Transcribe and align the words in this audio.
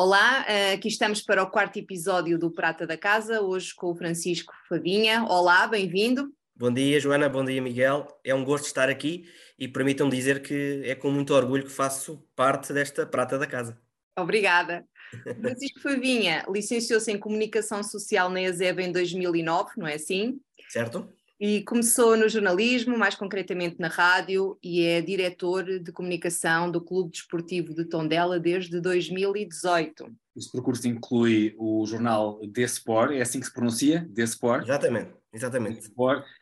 Olá, 0.00 0.44
eh, 0.46 0.74
aqui 0.74 0.86
estamos 0.86 1.20
para 1.20 1.42
o 1.42 1.50
quarto 1.50 1.76
episódio 1.76 2.38
do 2.38 2.52
Prata 2.52 2.86
da 2.86 2.96
Casa, 2.96 3.40
hoje 3.40 3.74
com 3.74 3.90
o 3.90 3.96
Francisco 3.96 4.54
Fabinha. 4.68 5.24
Olá, 5.24 5.66
bem-vindo. 5.66 6.32
Bom 6.54 6.72
dia, 6.72 7.00
Joana, 7.00 7.28
bom 7.28 7.44
dia, 7.44 7.60
Miguel. 7.60 8.06
É 8.22 8.32
um 8.32 8.44
gosto 8.44 8.66
estar 8.66 8.88
aqui 8.88 9.28
e 9.58 9.66
permitam-me 9.66 10.14
dizer 10.14 10.40
que 10.40 10.82
é 10.84 10.94
com 10.94 11.10
muito 11.10 11.34
orgulho 11.34 11.64
que 11.64 11.72
faço 11.72 12.24
parte 12.36 12.72
desta 12.72 13.04
Prata 13.04 13.36
da 13.36 13.44
Casa. 13.44 13.76
Obrigada. 14.16 14.86
Francisco 15.42 15.80
Favinha 15.80 16.46
licenciou-se 16.48 17.10
em 17.10 17.18
Comunicação 17.18 17.82
Social 17.82 18.30
na 18.30 18.40
ESEB 18.40 18.82
em 18.82 18.92
2009, 18.92 19.72
não 19.78 19.88
é 19.88 19.94
assim? 19.94 20.40
Certo? 20.68 21.12
E 21.40 21.62
começou 21.62 22.16
no 22.16 22.28
jornalismo, 22.28 22.98
mais 22.98 23.14
concretamente 23.14 23.76
na 23.78 23.86
rádio, 23.86 24.58
e 24.60 24.82
é 24.82 25.00
diretor 25.00 25.78
de 25.78 25.92
comunicação 25.92 26.68
do 26.68 26.80
Clube 26.80 27.12
Desportivo 27.12 27.72
de 27.72 27.84
Tondela 27.84 28.40
desde 28.40 28.80
2018. 28.80 30.12
Este 30.36 30.50
percurso 30.50 30.88
inclui 30.88 31.54
o 31.56 31.86
jornal 31.86 32.40
Desport, 32.48 33.12
é 33.12 33.20
assim 33.20 33.38
que 33.38 33.46
se 33.46 33.52
pronuncia? 33.52 34.04
Desport? 34.10 34.64
Exatamente, 34.64 35.12
exatamente. 35.32 35.90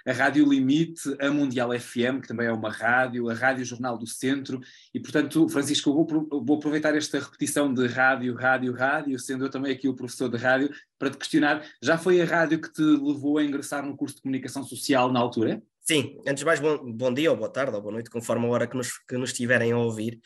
A 0.06 0.12
Rádio 0.12 0.48
Limite, 0.48 1.16
a 1.20 1.30
Mundial 1.30 1.70
FM, 1.78 2.20
que 2.20 2.28
também 2.28 2.46
é 2.46 2.52
uma 2.52 2.70
rádio, 2.70 3.28
a 3.28 3.34
Rádio 3.34 3.64
Jornal 3.64 3.98
do 3.98 4.06
Centro, 4.06 4.60
e 4.94 5.00
portanto, 5.00 5.48
Francisco, 5.48 5.90
eu 5.90 5.94
vou, 5.94 6.44
vou 6.44 6.56
aproveitar 6.56 6.94
esta 6.96 7.18
repetição 7.18 7.72
de 7.72 7.86
rádio, 7.86 8.34
rádio, 8.34 8.72
rádio, 8.72 9.18
sendo 9.18 9.44
eu 9.44 9.50
também 9.50 9.72
aqui 9.72 9.88
o 9.88 9.94
professor 9.94 10.28
de 10.28 10.36
rádio, 10.36 10.70
para 10.98 11.10
te 11.10 11.18
questionar, 11.18 11.64
já 11.82 11.98
foi 11.98 12.20
a 12.20 12.24
rádio 12.24 12.60
que 12.60 12.72
te 12.72 12.82
levou 12.82 13.38
a 13.38 13.44
ingressar 13.44 13.84
no 13.84 13.96
curso 13.96 14.16
de 14.16 14.22
Comunicação 14.22 14.62
Social 14.64 15.12
na 15.12 15.20
altura? 15.20 15.62
Sim, 15.80 16.18
antes 16.26 16.40
de 16.40 16.44
mais, 16.44 16.58
bom, 16.58 16.78
bom 16.92 17.14
dia, 17.14 17.30
ou 17.30 17.36
boa 17.36 17.48
tarde, 17.48 17.74
ou 17.74 17.80
boa 17.80 17.92
noite, 17.92 18.10
conforme 18.10 18.46
a 18.46 18.48
hora 18.48 18.66
que 18.66 18.76
nos, 18.76 18.98
que 18.98 19.16
nos 19.16 19.30
estiverem 19.30 19.72
a 19.72 19.78
ouvir. 19.78 20.20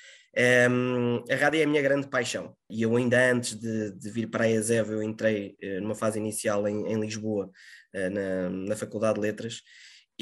Um, 0.71 1.25
a 1.29 1.35
rádio 1.35 1.61
é 1.61 1.65
a 1.65 1.67
minha 1.67 1.83
grande 1.83 2.07
paixão 2.07 2.55
e 2.71 2.83
eu 2.83 2.97
ainda 2.97 3.33
antes 3.33 3.59
de, 3.59 3.91
de 3.91 4.11
vir 4.11 4.31
para 4.31 4.45
a 4.45 4.49
ESEV 4.49 4.93
eu 4.93 5.03
entrei 5.03 5.57
uh, 5.61 5.81
numa 5.81 5.97
fase 5.97 6.21
inicial 6.21 6.69
em, 6.69 6.87
em 6.87 7.01
Lisboa 7.01 7.51
na, 7.93 8.51
na 8.51 8.77
Faculdade 8.77 9.15
de 9.15 9.21
Letras 9.21 9.63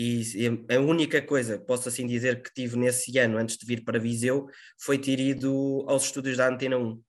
e 0.01 0.47
a 0.71 0.79
única 0.79 1.21
coisa, 1.21 1.59
posso 1.59 1.89
assim 1.89 2.07
dizer, 2.07 2.41
que 2.41 2.55
tive 2.55 2.77
nesse 2.77 3.19
ano 3.19 3.37
antes 3.37 3.57
de 3.57 3.67
vir 3.67 3.83
para 3.85 3.99
Viseu 3.99 4.47
foi 4.81 4.97
ter 4.97 5.19
ido 5.19 5.85
aos 5.89 6.05
estúdios 6.05 6.37
da 6.37 6.49
Antena 6.49 6.79
1 6.79 7.03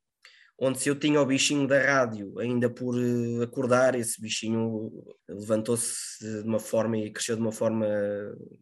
onde 0.62 0.80
se 0.80 0.90
eu 0.90 0.96
tinha 0.96 1.22
o 1.22 1.26
bichinho 1.26 1.66
da 1.66 1.80
rádio 1.82 2.38
ainda 2.38 2.70
por 2.70 2.96
uh, 2.96 3.42
acordar, 3.42 3.96
esse 3.96 4.22
bichinho 4.22 4.92
levantou-se 5.28 6.20
de 6.20 6.48
uma 6.48 6.60
forma 6.60 6.98
e 6.98 7.12
cresceu 7.12 7.36
de 7.36 7.42
uma 7.42 7.52
forma 7.52 7.88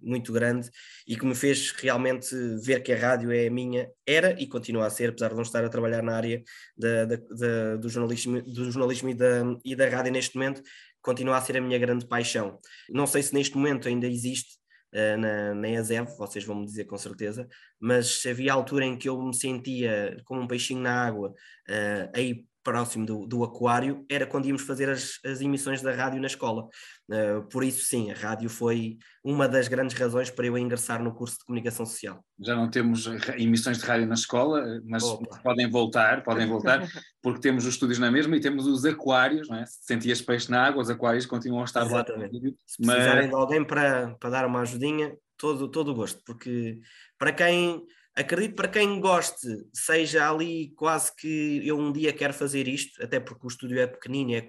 muito 0.02 0.32
grande 0.32 0.70
e 1.08 1.16
que 1.16 1.26
me 1.26 1.34
fez 1.34 1.72
realmente 1.72 2.36
ver 2.64 2.84
que 2.84 2.94
a 2.94 2.98
rádio 2.98 3.32
é 3.32 3.48
a 3.48 3.52
minha, 3.52 3.90
era 4.06 4.40
e 4.40 4.46
continua 4.48 4.86
a 4.86 4.90
ser, 4.90 5.10
apesar 5.10 5.30
de 5.30 5.36
não 5.36 5.42
estar 5.42 5.66
a 5.66 5.70
trabalhar 5.70 6.04
na 6.04 6.16
área 6.16 6.44
da, 6.78 7.06
da, 7.06 7.16
da, 7.16 7.76
do 7.78 7.90
jornalismo, 7.90 8.42
do 8.44 8.72
jornalismo 8.72 9.10
e, 9.10 9.14
da, 9.16 9.44
e 9.66 9.76
da 9.76 9.90
rádio 9.90 10.12
neste 10.12 10.36
momento, 10.36 10.62
continua 11.08 11.38
a 11.38 11.42
ser 11.42 11.56
a 11.56 11.62
minha 11.62 11.80
grande 11.80 12.06
paixão. 12.06 12.60
Não 12.90 13.08
sei 13.08 13.24
se 13.24 13.34
neste 13.34 13.56
momento 13.56 13.88
ainda 13.88 14.06
existe, 14.06 14.58
Uh, 14.94 15.18
na, 15.18 15.54
na 15.54 15.70
ESEV, 15.70 16.08
vocês 16.18 16.46
vão 16.46 16.62
me 16.62 16.66
dizer 16.66 16.86
com 16.86 16.98
certeza, 16.98 17.46
mas 17.78 18.24
havia 18.26 18.54
altura 18.54 18.86
em 18.86 18.98
que 18.98 19.10
eu 19.10 19.22
me 19.22 19.36
sentia 19.36 20.16
como 20.24 20.42
um 20.42 20.48
peixinho 20.48 20.80
na 20.80 21.06
água, 21.06 21.32
uh, 21.70 22.10
aí 22.16 22.46
próximo 22.68 23.06
do, 23.06 23.26
do, 23.26 23.46
aquário, 23.46 24.06
era 24.10 24.28
quando 24.28 24.46
íamos 24.46 24.62
fazer 24.62 24.90
as, 24.90 25.22
as 25.26 25.40
emissões 25.40 25.82
da 25.82 25.96
rádio 25.96 26.20
na 26.20 26.28
escola. 26.28 26.68
Uh, 27.10 27.42
por 27.50 27.64
isso, 27.64 27.86
sim, 27.86 28.12
a 28.12 28.14
rádio 28.14 28.50
foi 28.50 28.98
uma 29.24 29.48
das 29.48 29.70
grandes 29.70 29.96
razões 29.96 30.30
para 30.30 30.48
eu 30.48 30.58
ingressar 30.58 31.02
no 31.02 31.16
curso 31.16 31.38
de 31.38 31.46
comunicação 31.46 31.86
social. 31.86 32.22
Já 32.38 32.58
não 32.58 32.70
temos 32.70 33.08
emissões 33.38 33.78
de 33.78 33.86
rádio 33.86 34.06
na 34.06 34.16
escola, 34.16 34.82
mas 34.86 35.02
Opa. 35.02 35.40
podem 35.42 35.70
voltar, 35.70 36.24
podem 36.24 36.46
voltar, 36.46 36.82
porque 37.24 37.40
temos 37.40 37.66
os 37.66 37.74
estúdios 37.74 38.00
na 38.00 38.12
mesma 38.12 38.36
e 38.36 38.42
temos 38.42 38.68
os 38.68 38.84
aquários, 38.84 39.48
não 39.48 39.60
é? 39.60 39.66
Se 39.66 39.86
sentias 39.86 40.22
peixe 40.22 40.52
na 40.52 40.62
água, 40.62 40.82
os 40.82 40.90
aquários 40.90 41.26
continuam 41.26 41.62
a 41.62 41.66
estar 41.66 41.86
Exatamente. 41.86 42.36
lá. 42.36 42.52
Se 42.66 42.82
precisarem 42.82 43.22
mas... 43.22 43.30
de 43.30 43.36
alguém 43.36 43.64
para, 43.64 44.14
para 44.20 44.30
dar 44.30 44.46
uma 44.46 44.60
ajudinha, 44.60 45.16
todo, 45.38 45.70
todo 45.70 45.92
o 45.92 45.96
gosto, 45.96 46.22
porque 46.26 46.82
para 47.18 47.32
quem 47.32 47.82
acredito 48.18 48.56
para 48.56 48.68
quem 48.68 49.00
goste, 49.00 49.48
seja 49.72 50.30
ali 50.30 50.74
quase 50.76 51.16
que 51.16 51.62
eu 51.64 51.78
um 51.78 51.94
dia 51.94 52.12
quero 52.12 52.34
fazer 52.34 52.68
isto, 52.68 53.02
até 53.04 53.20
porque 53.20 53.46
o 53.46 53.48
estúdio 53.48 53.80
é 53.80 53.86
pequenino, 53.86 54.34
é, 54.34 54.44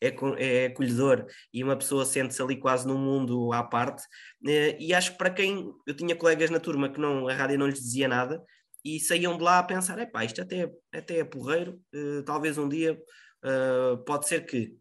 é, 0.00 0.14
é 0.38 0.66
acolhedor 0.66 1.24
e 1.54 1.62
uma 1.62 1.76
pessoa 1.76 2.04
sente-se 2.04 2.42
ali 2.42 2.56
quase 2.56 2.86
num 2.86 2.98
mundo 2.98 3.52
à 3.52 3.62
parte. 3.62 4.02
Eh, 4.44 4.76
e 4.80 4.92
acho 4.92 5.12
que 5.12 5.18
para 5.18 5.30
quem 5.30 5.72
eu 5.86 5.94
tinha 5.94 6.16
colegas 6.16 6.50
na 6.50 6.58
turma 6.58 6.92
que 6.92 7.00
não, 7.00 7.28
a 7.28 7.34
rádio 7.34 7.58
não 7.58 7.68
lhes 7.68 7.80
dizia 7.80 8.08
nada 8.08 8.42
e 8.84 8.98
saíam 8.98 9.36
de 9.38 9.44
lá 9.44 9.60
a 9.60 9.62
pensar: 9.62 9.98
é 10.00 10.06
pá, 10.06 10.24
isto 10.24 10.42
até, 10.42 10.68
até 10.92 11.18
é 11.18 11.24
porreiro, 11.24 11.80
eh, 11.94 12.22
talvez 12.26 12.58
um 12.58 12.68
dia 12.68 13.00
uh, 13.44 13.98
pode 14.04 14.26
ser 14.26 14.44
que. 14.44 14.76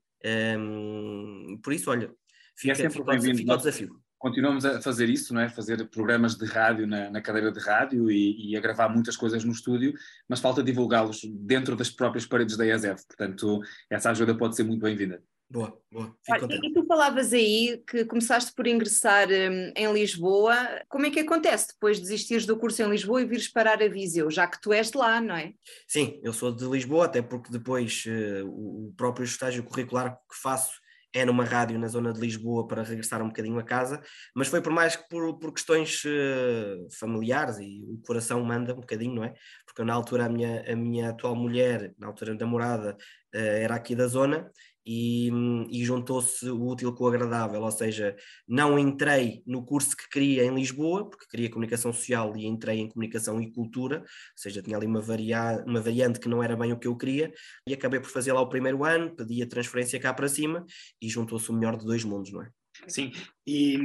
Um, 0.57 1.59
por 1.63 1.73
isso, 1.73 1.89
olha, 1.91 2.11
fica, 2.55 2.73
é 2.73 2.89
fica, 2.89 2.89
fica, 2.91 3.35
fica 3.35 3.53
o 3.53 3.57
desafio 3.57 4.01
continuamos 4.21 4.63
a 4.63 4.79
fazer 4.79 5.09
isso, 5.09 5.33
não 5.33 5.41
é? 5.41 5.49
Fazer 5.49 5.83
programas 5.89 6.35
de 6.35 6.45
rádio 6.45 6.85
na, 6.85 7.09
na 7.09 7.21
cadeira 7.21 7.51
de 7.51 7.59
rádio 7.59 8.09
e, 8.09 8.51
e, 8.51 8.55
a 8.55 8.61
gravar 8.61 8.87
muitas 8.87 9.17
coisas 9.17 9.43
no 9.43 9.51
estúdio, 9.51 9.93
mas 10.29 10.39
falta 10.39 10.63
divulgá-los 10.63 11.21
dentro 11.25 11.75
das 11.75 11.89
próprias 11.89 12.25
paredes 12.25 12.55
da 12.55 12.65
ESF. 12.65 13.07
Portanto, 13.07 13.59
essa 13.89 14.11
ajuda 14.11 14.37
pode 14.37 14.55
ser 14.55 14.63
muito 14.63 14.81
bem-vinda. 14.81 15.21
Boa, 15.49 15.77
boa. 15.91 16.15
e 16.63 16.71
tu 16.71 16.85
falavas 16.85 17.33
aí 17.33 17.83
que 17.85 18.05
começaste 18.05 18.53
por 18.55 18.67
ingressar 18.67 19.27
um, 19.27 19.73
em 19.75 19.91
Lisboa. 19.91 20.55
Como 20.87 21.05
é 21.05 21.09
que 21.09 21.19
acontece 21.19 21.73
depois 21.73 21.97
de 21.97 22.03
desistires 22.03 22.45
do 22.45 22.55
curso 22.55 22.81
em 22.81 22.89
Lisboa 22.89 23.21
e 23.21 23.25
vires 23.25 23.49
parar 23.49 23.83
a 23.83 23.89
Viseu, 23.89 24.31
já 24.31 24.47
que 24.47 24.61
tu 24.61 24.71
és 24.71 24.89
de 24.89 24.97
lá, 24.97 25.19
não 25.19 25.35
é? 25.35 25.51
Sim, 25.85 26.21
eu 26.23 26.31
sou 26.31 26.55
de 26.55 26.63
Lisboa, 26.63 27.05
até 27.05 27.21
porque 27.21 27.51
depois 27.51 28.05
uh, 28.05 28.47
o 28.47 28.93
próprio 28.95 29.25
estágio 29.25 29.63
curricular 29.63 30.15
que 30.15 30.41
faço 30.41 30.79
é 31.13 31.25
numa 31.25 31.43
rádio 31.43 31.77
na 31.77 31.87
zona 31.87 32.13
de 32.13 32.19
Lisboa 32.19 32.67
para 32.67 32.83
regressar 32.83 33.21
um 33.21 33.27
bocadinho 33.27 33.59
a 33.59 33.63
casa, 33.63 34.01
mas 34.35 34.47
foi 34.47 34.61
por 34.61 34.71
mais 34.71 34.95
que 34.95 35.07
por, 35.09 35.37
por 35.37 35.53
questões 35.53 36.03
uh, 36.05 36.87
familiares 36.99 37.57
e 37.59 37.83
o 37.83 38.01
coração 38.05 38.43
manda 38.43 38.73
um 38.73 38.79
bocadinho, 38.79 39.15
não 39.15 39.23
é? 39.23 39.33
Porque 39.65 39.83
na 39.83 39.93
altura 39.93 40.25
a 40.25 40.29
minha, 40.29 40.63
a 40.71 40.75
minha 40.75 41.09
atual 41.09 41.35
mulher, 41.35 41.93
na 41.97 42.07
altura 42.07 42.33
namorada, 42.35 42.95
uh, 43.35 43.37
era 43.37 43.75
aqui 43.75 43.95
da 43.95 44.07
zona 44.07 44.49
e, 44.85 45.29
e 45.69 45.83
juntou-se 45.85 46.49
o 46.49 46.67
útil 46.67 46.93
com 46.93 47.03
o 47.03 47.07
agradável, 47.07 47.61
ou 47.61 47.71
seja, 47.71 48.15
não 48.47 48.77
entrei 48.79 49.43
no 49.45 49.63
curso 49.63 49.95
que 49.95 50.09
queria 50.09 50.43
em 50.43 50.53
Lisboa, 50.53 51.09
porque 51.09 51.27
queria 51.27 51.49
comunicação 51.49 51.93
social 51.93 52.35
e 52.35 52.45
entrei 52.45 52.79
em 52.79 52.89
comunicação 52.89 53.39
e 53.41 53.51
cultura, 53.51 53.99
ou 53.99 54.05
seja, 54.35 54.61
tinha 54.61 54.77
ali 54.77 54.87
uma, 54.87 55.01
varia, 55.01 55.63
uma 55.65 55.81
variante 55.81 56.19
que 56.19 56.29
não 56.29 56.41
era 56.41 56.55
bem 56.55 56.73
o 56.73 56.79
que 56.79 56.87
eu 56.87 56.97
queria, 56.97 57.31
e 57.67 57.73
acabei 57.73 57.99
por 57.99 58.09
fazer 58.09 58.33
lá 58.33 58.41
o 58.41 58.49
primeiro 58.49 58.83
ano, 58.83 59.15
pedi 59.15 59.41
a 59.41 59.47
transferência 59.47 59.99
cá 59.99 60.13
para 60.13 60.27
cima 60.27 60.65
e 61.01 61.09
juntou-se 61.09 61.49
o 61.49 61.53
melhor 61.53 61.77
de 61.77 61.85
dois 61.85 62.03
mundos, 62.03 62.31
não 62.31 62.41
é? 62.41 62.49
Sim, 62.87 63.11
e 63.45 63.77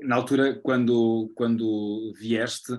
na 0.00 0.16
altura, 0.16 0.58
quando, 0.62 1.30
quando 1.34 2.12
vieste, 2.18 2.72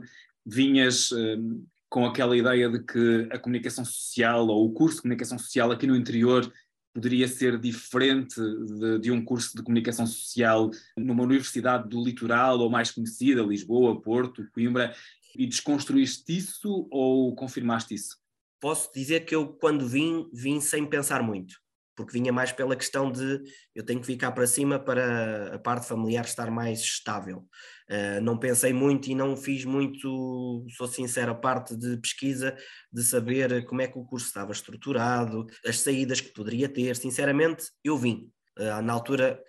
vinhas. 0.45 1.11
Hum, 1.11 1.65
com 1.91 2.05
aquela 2.05 2.37
ideia 2.37 2.69
de 2.69 2.81
que 2.85 3.27
a 3.29 3.37
comunicação 3.37 3.83
social 3.83 4.47
ou 4.47 4.65
o 4.65 4.71
curso 4.71 4.95
de 4.95 5.01
comunicação 5.01 5.37
social 5.37 5.73
aqui 5.73 5.85
no 5.85 5.93
interior 5.93 6.49
poderia 6.93 7.27
ser 7.27 7.57
diferente 7.59 8.35
de, 8.39 8.99
de, 8.99 9.11
um 9.11 9.23
curso 9.23 9.55
de 9.55 9.63
comunicação 9.63 10.05
social 10.05 10.69
numa 10.97 11.23
universidade 11.23 11.87
do 11.87 12.03
litoral 12.03 12.59
ou 12.59 12.69
mais 12.69 12.91
conhecida, 12.91 13.41
Lisboa, 13.41 14.01
Porto, 14.01 14.47
Coimbra, 14.53 14.95
e 15.35 15.47
desconstruíste 15.47 16.37
isso 16.37 16.87
ou 16.91 17.33
confirmaste 17.35 17.93
isso? 17.93 18.17
Posso 18.59 18.91
dizer 18.93 19.21
que 19.21 19.33
eu, 19.33 19.47
quando 19.47 19.87
vim, 19.87 20.29
vim 20.33 20.59
sem 20.59 20.85
pensar 20.85 21.23
muito 21.23 21.61
porque 21.95 22.13
vinha 22.13 22.31
mais 22.31 22.51
pela 22.51 22.75
questão 22.75 23.11
de 23.11 23.41
eu 23.75 23.83
tenho 23.85 23.99
que 23.99 24.05
ficar 24.05 24.31
para 24.31 24.47
cima 24.47 24.79
para 24.79 25.55
a 25.55 25.59
parte 25.59 25.87
familiar 25.87 26.25
estar 26.25 26.49
mais 26.49 26.79
estável. 26.79 27.45
Uh, 27.89 28.21
não 28.21 28.37
pensei 28.37 28.71
muito 28.71 29.09
e 29.09 29.15
não 29.15 29.35
fiz 29.35 29.65
muito, 29.65 30.65
sou 30.77 30.87
sincero, 30.87 31.31
a 31.31 31.35
parte 31.35 31.75
de 31.75 31.97
pesquisa, 31.97 32.55
de 32.91 33.03
saber 33.03 33.65
como 33.65 33.81
é 33.81 33.87
que 33.87 33.99
o 33.99 34.05
curso 34.05 34.27
estava 34.27 34.51
estruturado, 34.51 35.45
as 35.65 35.79
saídas 35.79 36.21
que 36.21 36.33
poderia 36.33 36.69
ter. 36.69 36.95
Sinceramente, 36.95 37.65
eu 37.83 37.97
vim. 37.97 38.31
Uh, 38.57 38.81
na 38.81 38.93
altura, 38.93 39.41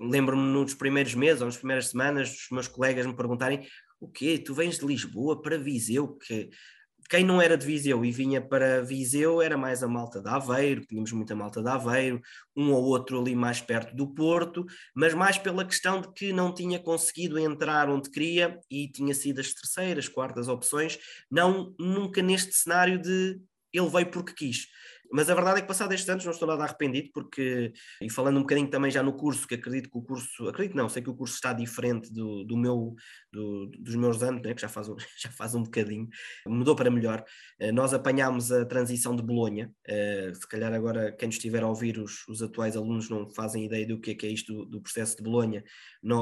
lembro-me 0.00 0.42
nos 0.42 0.74
primeiros 0.74 1.14
meses 1.14 1.40
ou 1.40 1.46
nas 1.46 1.56
primeiras 1.56 1.88
semanas, 1.88 2.30
os 2.30 2.48
meus 2.50 2.68
colegas 2.68 3.06
me 3.06 3.16
perguntarem 3.16 3.66
o 4.00 4.08
quê? 4.08 4.38
Tu 4.38 4.54
vens 4.54 4.78
de 4.78 4.86
Lisboa 4.86 5.40
para 5.40 5.58
Viseu? 5.58 6.16
Que 6.16 6.50
quem 7.08 7.24
não 7.24 7.40
era 7.40 7.56
de 7.56 7.64
Viseu 7.64 8.04
e 8.04 8.12
vinha 8.12 8.40
para 8.40 8.82
Viseu 8.82 9.40
era 9.40 9.56
mais 9.56 9.82
a 9.82 9.88
malta 9.88 10.20
de 10.20 10.28
Aveiro, 10.28 10.84
tínhamos 10.84 11.10
muita 11.12 11.34
malta 11.34 11.62
de 11.62 11.68
Aveiro, 11.68 12.20
um 12.54 12.72
ou 12.72 12.84
outro 12.84 13.20
ali 13.20 13.34
mais 13.34 13.60
perto 13.60 13.96
do 13.96 14.12
Porto, 14.12 14.66
mas 14.94 15.14
mais 15.14 15.38
pela 15.38 15.64
questão 15.64 16.00
de 16.00 16.12
que 16.12 16.32
não 16.32 16.52
tinha 16.52 16.78
conseguido 16.78 17.38
entrar 17.38 17.88
onde 17.88 18.10
queria 18.10 18.60
e 18.70 18.88
tinha 18.88 19.14
sido 19.14 19.40
as 19.40 19.52
terceiras, 19.54 20.08
quartas 20.08 20.48
opções, 20.48 20.98
não 21.30 21.74
nunca 21.78 22.20
neste 22.20 22.52
cenário 22.52 23.00
de 23.00 23.40
ele 23.72 23.88
veio 23.88 24.10
porque 24.10 24.32
quis. 24.32 24.66
Mas 25.10 25.30
a 25.30 25.34
verdade 25.34 25.58
é 25.58 25.62
que, 25.62 25.68
passado 25.68 25.92
estes 25.92 26.08
anos, 26.08 26.24
não 26.24 26.32
estou 26.32 26.46
nada 26.46 26.64
arrependido, 26.64 27.10
porque, 27.12 27.72
e 28.00 28.10
falando 28.10 28.36
um 28.36 28.40
bocadinho 28.40 28.68
também 28.68 28.90
já 28.90 29.02
no 29.02 29.14
curso, 29.14 29.46
que 29.46 29.54
acredito 29.54 29.90
que 29.90 29.96
o 29.96 30.02
curso, 30.02 30.48
acredito 30.48 30.76
não, 30.76 30.88
sei 30.88 31.02
que 31.02 31.10
o 31.10 31.14
curso 31.14 31.34
está 31.34 31.52
diferente 31.52 32.12
do, 32.12 32.44
do 32.44 32.56
meu, 32.56 32.94
do, 33.32 33.70
dos 33.78 33.94
meus 33.94 34.22
anos, 34.22 34.42
né, 34.42 34.54
que 34.54 34.60
já 34.60 34.68
faz, 34.68 34.88
um, 34.88 34.96
já 35.18 35.30
faz 35.30 35.54
um 35.54 35.62
bocadinho, 35.62 36.08
mudou 36.46 36.76
para 36.76 36.90
melhor. 36.90 37.24
Uh, 37.60 37.72
nós 37.72 37.94
apanhámos 37.94 38.52
a 38.52 38.64
transição 38.64 39.16
de 39.16 39.22
Bolonha, 39.22 39.72
uh, 39.88 40.34
se 40.34 40.46
calhar 40.46 40.72
agora 40.72 41.12
quem 41.12 41.28
estiver 41.28 41.62
a 41.62 41.68
ouvir, 41.68 41.98
os, 41.98 42.26
os 42.28 42.42
atuais 42.42 42.76
alunos 42.76 43.08
não 43.08 43.28
fazem 43.30 43.64
ideia 43.64 43.86
do 43.86 44.00
que 44.00 44.10
é, 44.10 44.14
que 44.14 44.26
é 44.26 44.30
isto 44.30 44.52
do, 44.52 44.66
do 44.66 44.80
processo 44.80 45.16
de 45.16 45.22
Bolonha. 45.22 45.64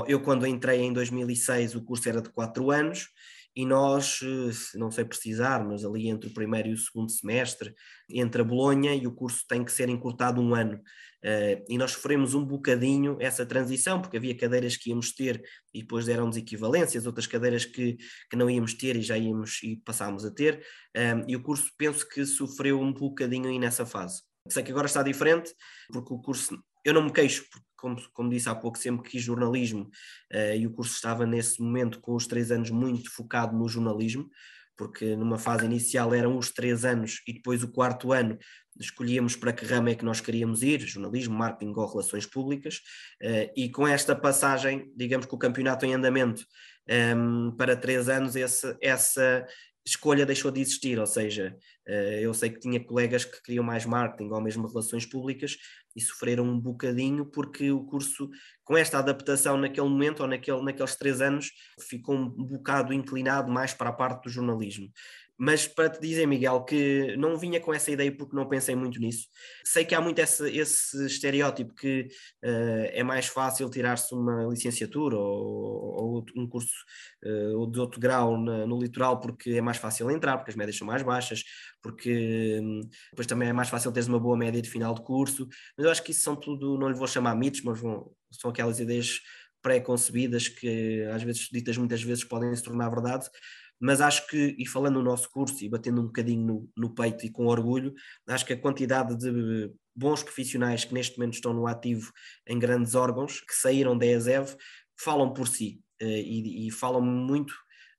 Eu, 0.06 0.20
quando 0.20 0.46
entrei 0.46 0.80
em 0.80 0.92
2006, 0.92 1.74
o 1.74 1.84
curso 1.84 2.08
era 2.08 2.22
de 2.22 2.30
4 2.30 2.70
anos, 2.70 3.08
e 3.56 3.64
nós, 3.64 4.20
eh, 4.22 4.78
não 4.78 4.90
sei 4.90 5.04
precisar, 5.06 5.66
mas 5.66 5.82
ali 5.82 6.08
entre 6.08 6.28
o 6.28 6.34
primeiro 6.34 6.68
e 6.68 6.74
o 6.74 6.76
segundo 6.76 7.10
semestre, 7.10 7.74
entre 8.10 8.42
a 8.42 8.44
Bolonha 8.44 8.94
e 8.94 9.06
o 9.06 9.14
curso 9.14 9.44
tem 9.48 9.64
que 9.64 9.72
ser 9.72 9.88
encurtado 9.88 10.42
um 10.42 10.54
ano. 10.54 10.78
Uh, 11.24 11.64
e 11.68 11.76
nós 11.78 11.92
sofremos 11.92 12.34
um 12.34 12.44
bocadinho 12.44 13.16
essa 13.18 13.44
transição, 13.44 14.00
porque 14.00 14.18
havia 14.18 14.36
cadeiras 14.36 14.76
que 14.76 14.90
íamos 14.90 15.12
ter 15.12 15.42
e 15.74 15.80
depois 15.80 16.04
deram-nos 16.04 16.36
equivalências, 16.36 17.06
outras 17.06 17.26
cadeiras 17.26 17.64
que, 17.64 17.96
que 18.30 18.36
não 18.36 18.48
íamos 18.48 18.74
ter 18.74 18.94
e 18.94 19.02
já 19.02 19.16
íamos 19.18 19.60
e 19.62 19.76
passámos 19.76 20.24
a 20.24 20.30
ter, 20.30 20.64
um, 20.94 21.28
e 21.28 21.34
o 21.34 21.42
curso 21.42 21.72
penso 21.76 22.06
que 22.06 22.24
sofreu 22.24 22.80
um 22.80 22.92
bocadinho 22.92 23.48
aí 23.48 23.58
nessa 23.58 23.84
fase. 23.84 24.22
Sei 24.48 24.62
que 24.62 24.70
agora 24.70 24.86
está 24.86 25.02
diferente, 25.02 25.52
porque 25.88 26.14
o 26.14 26.20
curso, 26.20 26.56
eu 26.84 26.94
não 26.94 27.02
me 27.02 27.12
queixo, 27.12 27.44
como, 27.76 27.96
como 28.12 28.30
disse 28.30 28.48
há 28.48 28.54
pouco, 28.54 28.78
sempre 28.78 29.08
quis 29.08 29.22
jornalismo 29.22 29.90
uh, 30.32 30.56
e 30.56 30.66
o 30.66 30.72
curso 30.72 30.94
estava 30.94 31.26
nesse 31.26 31.60
momento 31.60 32.00
com 32.00 32.14
os 32.14 32.26
três 32.26 32.50
anos 32.50 32.70
muito 32.70 33.10
focado 33.10 33.56
no 33.56 33.68
jornalismo, 33.68 34.28
porque 34.76 35.16
numa 35.16 35.38
fase 35.38 35.64
inicial 35.64 36.14
eram 36.14 36.36
os 36.36 36.50
três 36.50 36.84
anos 36.84 37.22
e 37.26 37.32
depois 37.32 37.62
o 37.62 37.68
quarto 37.68 38.12
ano 38.12 38.38
escolhíamos 38.78 39.36
para 39.36 39.52
que 39.52 39.64
ramo 39.64 39.88
é 39.88 39.94
que 39.94 40.04
nós 40.04 40.20
queríamos 40.20 40.62
ir, 40.62 40.80
jornalismo, 40.80 41.34
marketing 41.34 41.72
ou 41.74 41.86
relações 41.86 42.26
públicas, 42.26 42.82
uh, 43.22 43.50
e 43.56 43.70
com 43.70 43.86
esta 43.86 44.14
passagem, 44.14 44.92
digamos 44.94 45.26
que 45.26 45.34
o 45.34 45.38
campeonato 45.38 45.86
em 45.86 45.94
andamento 45.94 46.42
um, 46.88 46.92
ehm, 46.92 47.56
para 47.56 47.76
três 47.76 48.08
anos, 48.08 48.36
esse, 48.36 48.76
essa, 48.80 49.46
escolha 49.86 50.26
deixou 50.26 50.50
de 50.50 50.60
existir, 50.60 50.98
ou 50.98 51.06
seja, 51.06 51.56
eh, 51.86 52.20
eu 52.22 52.34
sei 52.34 52.50
que 52.50 52.58
tinha 52.58 52.84
colegas 52.84 53.24
que 53.24 53.40
queriam 53.42 53.64
mais 53.64 53.86
marketing 53.86 54.30
ou 54.32 54.40
mesmo 54.40 54.66
relações 54.66 55.06
públicas 55.06 55.56
e 55.94 56.00
sofreram 56.00 56.44
um 56.44 56.58
bocadinho 56.60 57.24
porque 57.24 57.70
o 57.70 57.84
curso, 57.84 58.28
com 58.64 58.76
esta 58.76 58.98
adaptação 58.98 59.56
naquele 59.56 59.88
momento 59.88 60.20
ou 60.20 60.26
naquele, 60.26 60.60
naqueles 60.62 60.96
três 60.96 61.20
anos, 61.20 61.52
ficou 61.88 62.16
um 62.16 62.28
bocado 62.28 62.92
inclinado 62.92 63.50
mais 63.50 63.72
para 63.72 63.90
a 63.90 63.92
parte 63.92 64.24
do 64.24 64.30
jornalismo. 64.30 64.90
Mas 65.38 65.66
para 65.66 65.90
te 65.90 66.00
dizer, 66.00 66.26
Miguel, 66.26 66.64
que 66.64 67.14
não 67.16 67.36
vinha 67.36 67.60
com 67.60 67.72
essa 67.72 67.90
ideia 67.90 68.10
porque 68.10 68.34
não 68.34 68.48
pensei 68.48 68.74
muito 68.74 68.98
nisso. 68.98 69.28
Sei 69.64 69.84
que 69.84 69.94
há 69.94 70.00
muito 70.00 70.18
esse, 70.18 70.48
esse 70.56 71.06
estereótipo 71.06 71.74
que 71.74 72.08
uh, 72.42 72.88
é 72.90 73.02
mais 73.02 73.26
fácil 73.26 73.68
tirar-se 73.68 74.14
uma 74.14 74.46
licenciatura 74.46 75.16
ou, 75.16 76.16
ou 76.16 76.26
um 76.36 76.48
curso 76.48 76.72
uh, 77.24 77.70
de 77.70 77.78
outro 77.78 78.00
grau 78.00 78.38
na, 78.40 78.66
no 78.66 78.80
litoral 78.80 79.20
porque 79.20 79.50
é 79.50 79.60
mais 79.60 79.76
fácil 79.76 80.10
entrar, 80.10 80.38
porque 80.38 80.50
as 80.50 80.56
médias 80.56 80.78
são 80.78 80.86
mais 80.86 81.02
baixas, 81.02 81.44
porque 81.82 82.58
um, 82.62 82.80
depois 83.10 83.26
também 83.26 83.48
é 83.48 83.52
mais 83.52 83.68
fácil 83.68 83.92
teres 83.92 84.08
uma 84.08 84.18
boa 84.18 84.36
média 84.38 84.62
de 84.62 84.70
final 84.70 84.94
de 84.94 85.02
curso. 85.02 85.46
Mas 85.76 85.84
eu 85.84 85.92
acho 85.92 86.02
que 86.02 86.12
isso 86.12 86.22
são 86.22 86.34
tudo, 86.34 86.78
não 86.78 86.88
lhe 86.88 86.94
vou 86.94 87.06
chamar 87.06 87.36
mitos, 87.36 87.60
mas 87.62 87.78
vão, 87.78 88.10
são 88.30 88.50
aquelas 88.50 88.80
ideias 88.80 89.20
pré-concebidas 89.60 90.48
que 90.48 91.02
às 91.12 91.22
vezes 91.22 91.48
ditas 91.52 91.76
muitas 91.76 92.02
vezes 92.02 92.24
podem 92.24 92.54
se 92.54 92.62
tornar 92.62 92.88
verdade 92.88 93.28
mas 93.80 94.00
acho 94.00 94.26
que, 94.26 94.56
e 94.58 94.66
falando 94.66 94.94
no 94.94 95.02
nosso 95.02 95.30
curso 95.30 95.64
e 95.64 95.68
batendo 95.68 96.00
um 96.00 96.06
bocadinho 96.06 96.44
no, 96.44 96.70
no 96.76 96.94
peito 96.94 97.26
e 97.26 97.30
com 97.30 97.46
orgulho, 97.46 97.94
acho 98.28 98.44
que 98.46 98.52
a 98.52 98.60
quantidade 98.60 99.16
de 99.16 99.72
bons 99.94 100.22
profissionais 100.22 100.84
que 100.84 100.94
neste 100.94 101.18
momento 101.18 101.34
estão 101.34 101.52
no 101.52 101.66
ativo 101.66 102.12
em 102.46 102.58
grandes 102.58 102.94
órgãos, 102.94 103.40
que 103.40 103.54
saíram 103.54 103.96
da 103.96 104.06
ESEV, 104.06 104.56
falam 104.98 105.32
por 105.32 105.48
si 105.48 105.80
uh, 106.02 106.06
e, 106.06 106.68
e, 106.68 106.70
falam 106.70 107.00
muito 107.00 107.52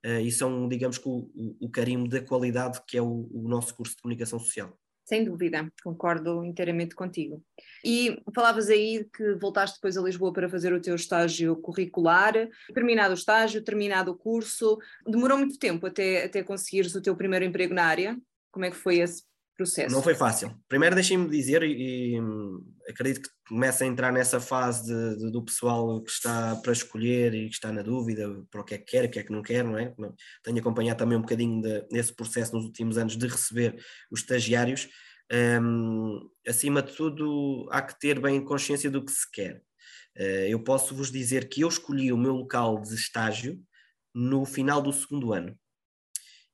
uh, 0.06 0.20
e 0.20 0.32
são, 0.32 0.68
digamos 0.68 1.00
o, 1.04 1.32
o, 1.36 1.66
o 1.68 1.70
carimbo 1.70 2.08
da 2.08 2.22
qualidade 2.22 2.82
que 2.88 2.98
é 2.98 3.02
o, 3.02 3.30
o 3.32 3.48
nosso 3.48 3.76
curso 3.76 3.96
de 3.96 4.02
comunicação 4.02 4.40
social. 4.40 4.78
Sem 5.08 5.24
dúvida, 5.24 5.72
concordo 5.82 6.44
inteiramente 6.44 6.94
contigo. 6.94 7.42
E 7.82 8.22
falavas 8.36 8.68
aí 8.68 9.08
que 9.16 9.36
voltaste 9.36 9.78
depois 9.78 9.98
a 9.98 10.02
Lisboa 10.02 10.34
para 10.34 10.50
fazer 10.50 10.74
o 10.74 10.82
teu 10.82 10.96
estágio 10.96 11.56
curricular. 11.62 12.34
Terminado 12.74 13.12
o 13.12 13.18
estágio, 13.18 13.64
terminado 13.64 14.12
o 14.12 14.18
curso, 14.18 14.78
demorou 15.08 15.38
muito 15.38 15.58
tempo 15.58 15.88
até, 15.88 16.26
até 16.26 16.44
conseguires 16.44 16.94
o 16.94 17.02
teu 17.02 17.16
primeiro 17.16 17.46
emprego 17.46 17.74
na 17.74 17.86
área? 17.86 18.18
Como 18.52 18.66
é 18.66 18.70
que 18.70 18.76
foi 18.76 18.98
esse 19.00 19.24
processo? 19.58 19.94
Não 19.94 20.04
foi 20.04 20.14
fácil. 20.14 20.56
Primeiro 20.70 20.96
deixem-me 20.96 21.28
dizer, 21.28 21.64
e, 21.64 22.16
e, 22.16 22.22
acredito 22.90 23.24
que 23.24 23.30
começa 23.50 23.84
a 23.84 23.88
entrar 23.88 24.14
nessa 24.14 24.40
fase 24.40 24.86
de, 24.86 25.18
de, 25.18 25.32
do 25.32 25.44
pessoal 25.44 26.02
que 26.02 26.12
está 26.12 26.56
para 26.58 26.72
escolher 26.72 27.34
e 27.34 27.50
que 27.50 27.56
está 27.56 27.72
na 27.72 27.82
dúvida 27.82 28.30
para 28.52 28.62
o 28.62 28.64
que 28.64 28.76
é 28.76 28.78
que 28.78 28.86
quer, 28.86 29.06
o 29.06 29.10
que 29.10 29.20
é 29.20 29.24
que 29.24 29.32
não 29.32 29.42
quer, 29.42 29.64
não 29.64 29.78
é? 29.78 29.94
Tenho 30.44 30.60
acompanhado 30.60 31.00
também 31.00 31.18
um 31.18 31.22
bocadinho 31.22 31.62
de, 31.62 31.86
nesse 31.92 32.16
processo 32.16 32.56
nos 32.56 32.66
últimos 32.66 32.98
anos 32.98 33.18
de 33.18 33.28
receber 33.28 33.76
os 34.12 34.20
estagiários. 34.20 34.88
Um, 35.62 36.30
acima 36.48 36.82
de 36.82 36.94
tudo, 36.94 37.68
há 37.72 37.82
que 37.82 38.00
ter 38.00 38.20
bem 38.20 38.44
consciência 38.44 38.90
do 38.90 39.04
que 39.04 39.12
se 39.12 39.30
quer. 39.32 39.62
Uh, 40.16 40.48
eu 40.48 40.64
posso 40.64 40.96
vos 40.96 41.12
dizer 41.12 41.50
que 41.50 41.62
eu 41.62 41.68
escolhi 41.68 42.14
o 42.14 42.18
meu 42.18 42.34
local 42.34 42.82
de 42.82 42.96
estágio 42.96 43.60
no 44.14 44.46
final 44.46 44.82
do 44.82 44.94
segundo 44.94 45.34
ano. 45.34 45.52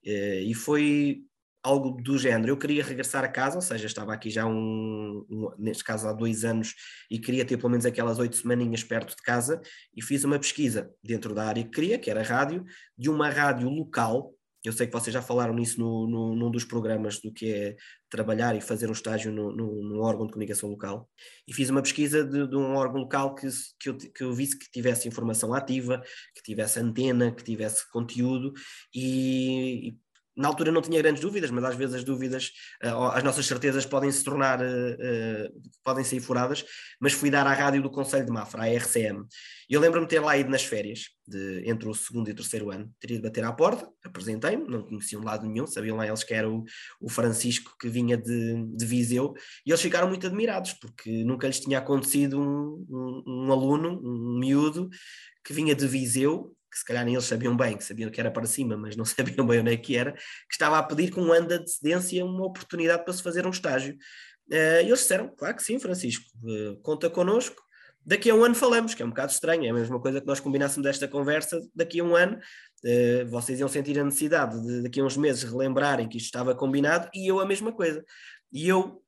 Uh, 0.05 0.41
e 0.45 0.53
foi 0.53 1.23
algo 1.63 1.91
do 1.91 2.17
género. 2.17 2.51
Eu 2.51 2.57
queria 2.57 2.83
regressar 2.83 3.23
a 3.23 3.27
casa, 3.27 3.55
ou 3.55 3.61
seja, 3.61 3.87
estava 3.87 4.13
aqui 4.13 4.29
já 4.29 4.45
um, 4.45 5.25
um, 5.29 5.49
neste 5.57 5.83
caso 5.83 6.07
há 6.07 6.13
dois 6.13 6.43
anos 6.43 6.75
e 7.09 7.17
queria 7.17 7.45
ter 7.45 7.57
pelo 7.57 7.69
menos 7.69 7.85
aquelas 7.85 8.19
oito 8.19 8.35
semaninhas 8.35 8.83
perto 8.83 9.15
de 9.15 9.23
casa 9.23 9.61
e 9.95 10.01
fiz 10.01 10.23
uma 10.25 10.37
pesquisa 10.37 10.91
dentro 11.01 11.33
da 11.33 11.45
área 11.45 11.63
que 11.63 11.71
queria, 11.71 11.97
que 11.97 12.11
era 12.11 12.21
rádio, 12.21 12.65
de 12.97 13.09
uma 13.09 13.29
rádio 13.29 13.69
local. 13.69 14.33
Eu 14.63 14.71
sei 14.71 14.87
que 14.87 14.93
vocês 14.93 15.13
já 15.13 15.21
falaram 15.21 15.53
nisso 15.53 15.79
no, 15.79 16.07
no, 16.07 16.35
num 16.35 16.49
dos 16.49 16.63
programas 16.63 17.19
do 17.19 17.33
que 17.33 17.51
é 17.51 17.75
trabalhar 18.09 18.55
e 18.55 18.61
fazer 18.61 18.87
um 18.87 18.93
estágio 18.93 19.29
no, 19.29 20.01
órgão 20.01 20.25
de 20.25 20.31
comunicação 20.31 20.69
local. 20.69 21.09
E 21.45 21.53
fiz 21.53 21.69
uma 21.69 21.81
pesquisa 21.81 22.23
de, 22.23 22.47
de 22.47 22.55
um 22.55 22.75
órgão 22.75 23.01
local 23.01 23.35
que, 23.35 23.47
que, 23.77 23.89
eu, 23.89 23.97
que 23.97 24.23
eu 24.23 24.33
visse 24.33 24.57
que 24.57 24.71
tivesse 24.71 25.05
informação 25.05 25.53
ativa, 25.53 26.01
que 26.33 26.41
tivesse 26.41 26.79
antena, 26.79 27.33
que 27.33 27.43
tivesse 27.43 27.89
conteúdo, 27.91 28.53
e, 28.95 29.89
e 29.89 29.97
na 30.35 30.47
altura 30.47 30.71
não 30.71 30.81
tinha 30.81 31.01
grandes 31.01 31.21
dúvidas, 31.21 31.51
mas 31.51 31.63
às 31.63 31.75
vezes 31.75 31.95
as 31.95 32.03
dúvidas, 32.03 32.51
uh, 32.83 33.11
as 33.13 33.23
nossas 33.23 33.45
certezas 33.45 33.85
podem 33.85 34.11
se 34.11 34.23
tornar, 34.23 34.59
uh, 34.59 34.63
uh, 34.63 35.61
podem 35.83 36.03
sair 36.03 36.19
furadas, 36.19 36.65
mas 36.99 37.13
fui 37.13 37.29
dar 37.29 37.45
à 37.45 37.53
rádio 37.53 37.81
do 37.81 37.89
Conselho 37.89 38.25
de 38.25 38.31
Mafra, 38.31 38.63
a 38.63 38.67
RCM. 38.67 39.25
E 39.69 39.73
eu 39.73 39.79
lembro-me 39.79 40.07
ter 40.07 40.19
lá 40.19 40.37
ido 40.37 40.49
nas 40.49 40.63
férias, 40.63 41.09
de, 41.27 41.63
entre 41.69 41.87
o 41.87 41.93
segundo 41.93 42.27
e 42.29 42.31
o 42.31 42.35
terceiro 42.35 42.71
ano, 42.71 42.91
teria 42.99 43.17
de 43.17 43.23
bater 43.23 43.43
à 43.43 43.53
porta, 43.53 43.87
apresentei-me, 44.03 44.67
não 44.67 44.83
conheciam 44.83 45.21
de 45.21 45.25
lado 45.27 45.47
nenhum, 45.47 45.67
sabiam 45.67 45.97
lá 45.97 46.07
eles 46.07 46.23
que 46.23 46.33
era 46.33 46.49
o, 46.49 46.63
o 46.99 47.09
Francisco 47.09 47.75
que 47.79 47.87
vinha 47.87 48.17
de, 48.17 48.65
de 48.75 48.85
Viseu, 48.85 49.33
e 49.65 49.71
eles 49.71 49.81
ficaram 49.81 50.07
muito 50.07 50.27
admirados, 50.27 50.73
porque 50.73 51.23
nunca 51.23 51.47
lhes 51.47 51.59
tinha 51.59 51.77
acontecido 51.77 52.39
um, 52.39 52.85
um, 52.89 53.23
um 53.25 53.51
aluno, 53.51 54.01
um 54.03 54.39
miúdo, 54.39 54.89
que 55.43 55.53
vinha 55.53 55.75
de 55.75 55.87
Viseu 55.87 56.55
que 56.73 56.79
se 56.79 56.85
calhar 56.85 57.05
nem 57.05 57.13
eles 57.13 57.25
sabiam 57.25 57.55
bem, 57.55 57.77
que 57.77 57.83
sabiam 57.83 58.09
que 58.09 58.19
era 58.19 58.31
para 58.31 58.47
cima, 58.47 58.75
mas 58.75 58.95
não 58.95 59.05
sabiam 59.05 59.45
bem 59.45 59.59
onde 59.59 59.71
é 59.71 59.77
que 59.77 59.95
era, 59.95 60.13
que 60.13 60.19
estava 60.51 60.79
a 60.79 60.83
pedir 60.83 61.11
com 61.11 61.21
um 61.21 61.31
ano 61.31 61.47
de 61.47 61.53
antecedência 61.53 62.25
uma 62.25 62.45
oportunidade 62.45 63.03
para 63.03 63.13
se 63.13 63.21
fazer 63.21 63.45
um 63.45 63.51
estágio. 63.51 63.95
Uh, 64.51 64.81
e 64.83 64.87
eles 64.87 64.99
disseram, 64.99 65.29
claro 65.35 65.55
que 65.55 65.63
sim, 65.63 65.79
Francisco, 65.79 66.25
uh, 66.43 66.75
conta 66.81 67.09
connosco, 67.09 67.61
daqui 68.05 68.29
a 68.29 68.35
um 68.35 68.43
ano 68.43 68.55
falamos, 68.55 68.93
que 68.93 69.01
é 69.01 69.05
um 69.05 69.09
bocado 69.09 69.31
estranho, 69.31 69.65
é 69.65 69.69
a 69.69 69.73
mesma 69.73 69.99
coisa 69.99 70.19
que 70.19 70.27
nós 70.27 70.39
combinássemos 70.39 70.87
esta 70.87 71.07
conversa, 71.07 71.61
daqui 71.73 71.99
a 71.99 72.03
um 72.03 72.15
ano 72.15 72.37
uh, 72.37 73.25
vocês 73.27 73.59
iam 73.59 73.69
sentir 73.69 73.97
a 73.99 74.03
necessidade 74.03 74.59
de 74.65 74.81
daqui 74.81 74.99
a 74.99 75.03
uns 75.03 75.15
meses 75.15 75.43
relembrarem 75.43 76.09
que 76.09 76.17
isto 76.17 76.25
estava 76.25 76.55
combinado, 76.55 77.07
e 77.13 77.29
eu 77.29 77.39
a 77.39 77.45
mesma 77.45 77.71
coisa. 77.71 78.03
E 78.51 78.67
eu 78.67 79.01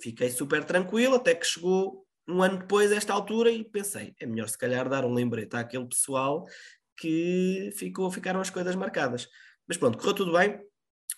fiquei 0.00 0.30
super 0.30 0.64
tranquilo 0.64 1.16
até 1.16 1.34
que 1.34 1.46
chegou 1.46 2.06
um 2.30 2.42
ano 2.42 2.58
depois, 2.58 2.92
esta 2.92 3.12
altura, 3.12 3.50
e 3.50 3.64
pensei, 3.64 4.14
é 4.20 4.26
melhor 4.26 4.48
se 4.48 4.56
calhar 4.56 4.88
dar 4.88 5.04
um 5.04 5.12
lembrete 5.12 5.56
àquele 5.56 5.86
pessoal 5.86 6.46
que 7.00 7.72
ficou, 7.76 8.10
ficaram 8.10 8.40
as 8.40 8.50
coisas 8.50 8.76
marcadas. 8.76 9.26
Mas 9.66 9.78
pronto, 9.78 9.96
correu 9.96 10.14
tudo 10.14 10.32
bem 10.32 10.60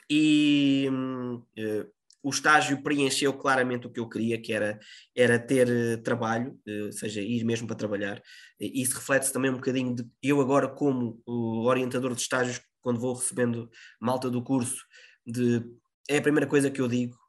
e 0.08 0.88
uh, 0.88 1.92
o 2.22 2.30
estágio 2.30 2.82
preencheu 2.82 3.32
claramente 3.32 3.86
o 3.86 3.90
que 3.90 3.98
eu 3.98 4.08
queria, 4.08 4.40
que 4.40 4.52
era, 4.52 4.78
era 5.16 5.38
ter 5.38 5.68
uh, 5.68 6.02
trabalho, 6.02 6.58
uh, 6.68 6.86
ou 6.86 6.92
seja, 6.92 7.20
ir 7.20 7.44
mesmo 7.44 7.66
para 7.66 7.76
trabalhar. 7.76 8.22
Isso 8.60 8.96
reflete-se 8.96 9.32
também 9.32 9.50
um 9.50 9.56
bocadinho 9.56 9.94
de 9.94 10.06
eu 10.22 10.40
agora 10.40 10.68
como 10.68 11.20
orientador 11.26 12.14
de 12.14 12.20
estágios, 12.20 12.60
quando 12.80 13.00
vou 13.00 13.14
recebendo 13.14 13.68
malta 14.00 14.30
do 14.30 14.42
curso, 14.42 14.84
de 15.26 15.62
é 16.08 16.18
a 16.18 16.22
primeira 16.22 16.48
coisa 16.48 16.70
que 16.70 16.80
eu 16.80 16.88
digo 16.88 17.21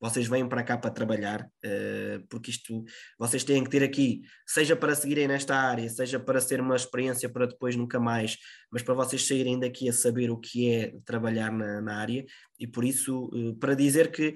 vocês 0.00 0.26
vêm 0.28 0.48
para 0.48 0.62
cá 0.62 0.76
para 0.76 0.90
trabalhar, 0.90 1.42
uh, 1.42 2.26
porque 2.28 2.50
isto 2.50 2.84
vocês 3.18 3.44
têm 3.44 3.64
que 3.64 3.70
ter 3.70 3.82
aqui, 3.82 4.22
seja 4.46 4.76
para 4.76 4.94
seguirem 4.94 5.28
nesta 5.28 5.56
área, 5.56 5.88
seja 5.88 6.20
para 6.20 6.40
ser 6.40 6.60
uma 6.60 6.76
experiência 6.76 7.28
para 7.28 7.46
depois 7.46 7.76
nunca 7.76 7.98
mais, 7.98 8.36
mas 8.70 8.82
para 8.82 8.94
vocês 8.94 9.26
saírem 9.26 9.58
daqui 9.58 9.88
a 9.88 9.92
saber 9.92 10.30
o 10.30 10.38
que 10.38 10.70
é 10.70 10.94
trabalhar 11.04 11.50
na, 11.50 11.80
na 11.80 11.96
área, 11.96 12.24
e 12.58 12.66
por 12.66 12.84
isso, 12.84 13.30
uh, 13.32 13.54
para 13.56 13.74
dizer 13.74 14.10
que 14.10 14.34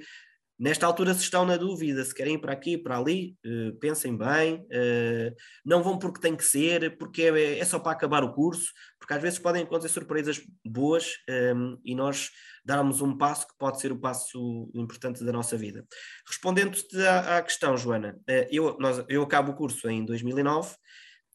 Nesta 0.57 0.87
altura, 0.87 1.13
se 1.15 1.23
estão 1.23 1.45
na 1.45 1.57
dúvida, 1.57 2.05
se 2.05 2.15
querem 2.15 2.37
ir 2.37 2.39
para 2.39 2.53
aqui, 2.53 2.79
para 2.79 2.97
ali, 2.97 3.37
uh, 3.45 3.77
pensem 3.81 4.17
bem, 4.17 4.61
uh, 4.61 5.35
não 5.65 5.83
vão 5.83 5.99
porque 5.99 6.21
tem 6.21 6.37
que 6.37 6.45
ser, 6.45 6.97
porque 6.97 7.23
é, 7.23 7.59
é, 7.59 7.65
só 7.65 7.81
para 7.81 7.91
acabar 7.91 8.23
o 8.23 8.33
curso, 8.33 8.73
porque 8.97 9.15
às 9.15 9.21
vezes 9.21 9.39
podem 9.41 9.65
acontecer 9.65 9.89
surpresas 9.89 10.41
boas 10.65 11.17
ehm, 11.29 11.77
e 11.85 11.95
nós 11.95 12.31
darmos 12.65 13.01
um 13.03 13.19
passo 13.19 13.49
que 13.49 13.55
pode 13.59 13.81
ser 13.81 13.91
o 13.91 13.99
passo 13.99 14.71
importante 14.75 15.25
da 15.25 15.33
nossa 15.33 15.57
vida. 15.57 15.85
Respondendo-te 16.27 16.97
à, 17.05 17.43
questão, 17.43 17.77
Joana, 17.77 18.17
uh, 18.17 18.47
eu, 18.49 18.77
nós, 18.79 19.05
eu 19.09 19.23
acabo 19.23 19.51
o 19.53 19.57
curso 19.57 19.91
em 19.91 20.05
2009 20.05 20.77